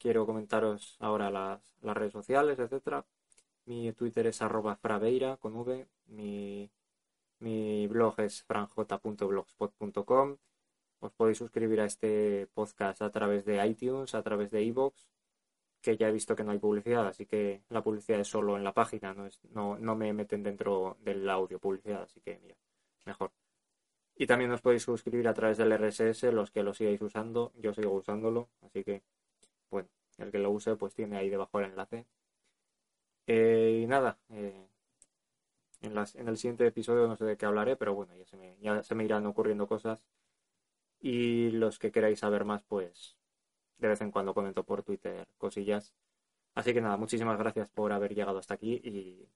quiero 0.02 0.26
comentaros 0.26 0.96
ahora 1.00 1.30
las, 1.30 1.76
las 1.82 1.96
redes 1.96 2.12
sociales, 2.12 2.58
etcétera. 2.58 3.06
Mi 3.66 3.92
Twitter 3.92 4.26
es 4.26 4.42
arroba 4.42 4.76
fraveira 4.76 5.36
con 5.36 5.54
V. 5.56 5.86
Mi, 6.06 6.70
mi 7.38 7.86
blog 7.86 8.20
es 8.20 8.42
franj.blogspot.com. 8.42 10.36
Os 11.00 11.12
podéis 11.12 11.38
suscribir 11.38 11.80
a 11.80 11.86
este 11.86 12.48
podcast 12.54 13.02
a 13.02 13.10
través 13.10 13.44
de 13.44 13.64
iTunes, 13.66 14.14
a 14.14 14.22
través 14.22 14.50
de 14.50 14.62
iVoox 14.64 15.12
que 15.82 15.96
ya 15.96 16.08
he 16.08 16.12
visto 16.12 16.36
que 16.36 16.44
no 16.44 16.52
hay 16.52 16.58
publicidad, 16.58 17.08
así 17.08 17.26
que 17.26 17.62
la 17.68 17.82
publicidad 17.82 18.20
es 18.20 18.28
solo 18.28 18.56
en 18.56 18.64
la 18.64 18.72
página, 18.72 19.12
no, 19.14 19.26
es, 19.26 19.40
no, 19.50 19.76
no 19.78 19.96
me 19.96 20.12
meten 20.12 20.42
dentro 20.42 20.96
del 21.00 21.28
audio 21.28 21.58
publicidad, 21.58 22.02
así 22.02 22.20
que 22.20 22.38
mira, 22.38 22.56
mejor. 23.04 23.32
Y 24.16 24.26
también 24.26 24.52
os 24.52 24.60
podéis 24.60 24.84
suscribir 24.84 25.26
a 25.26 25.34
través 25.34 25.58
del 25.58 25.72
RSS, 25.72 26.32
los 26.32 26.52
que 26.52 26.62
lo 26.62 26.72
sigáis 26.72 27.02
usando, 27.02 27.52
yo 27.56 27.74
sigo 27.74 27.92
usándolo, 27.92 28.48
así 28.62 28.84
que, 28.84 29.02
bueno, 29.72 29.88
el 30.18 30.30
que 30.30 30.38
lo 30.38 30.50
use 30.52 30.76
pues 30.76 30.94
tiene 30.94 31.16
ahí 31.18 31.30
debajo 31.30 31.58
el 31.60 31.66
enlace. 31.66 32.06
Eh, 33.26 33.80
y 33.82 33.86
nada, 33.86 34.18
eh, 34.30 34.66
en 35.82 36.28
el 36.28 36.36
siguiente 36.36 36.66
episodio 36.66 37.08
no 37.08 37.16
sé 37.16 37.24
de 37.24 37.36
qué 37.36 37.46
hablaré, 37.46 37.76
pero 37.76 37.94
bueno, 37.94 38.14
ya 38.16 38.24
se 38.26 38.36
me, 38.36 38.56
ya 38.60 38.82
se 38.82 38.94
me 38.94 39.04
irán 39.04 39.26
ocurriendo 39.26 39.66
cosas. 39.66 40.04
Y 41.00 41.50
los 41.50 41.78
que 41.78 41.92
queráis 41.92 42.20
saber 42.20 42.44
más, 42.44 42.62
pues 42.64 43.16
de 43.78 43.88
vez 43.88 44.00
en 44.02 44.12
cuando 44.12 44.34
comento 44.34 44.64
por 44.64 44.82
Twitter 44.84 45.26
cosillas. 45.38 45.94
Así 46.54 46.74
que 46.74 46.80
nada, 46.82 46.96
muchísimas 46.96 47.38
gracias 47.38 47.68
por 47.70 47.92
haber 47.92 48.14
llegado 48.14 48.38
hasta 48.38 48.54
aquí 48.54 48.80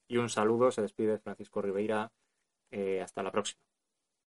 y, 0.09 0.16
un 0.18 0.29
saludo. 0.31 0.70
Se 0.72 0.83
despide 0.83 1.18
Francisco 1.18 1.62
Ribeira. 1.62 2.12
Eh, 2.70 3.01
hasta 3.03 3.22
la 3.22 3.33
próxima. 3.33 3.61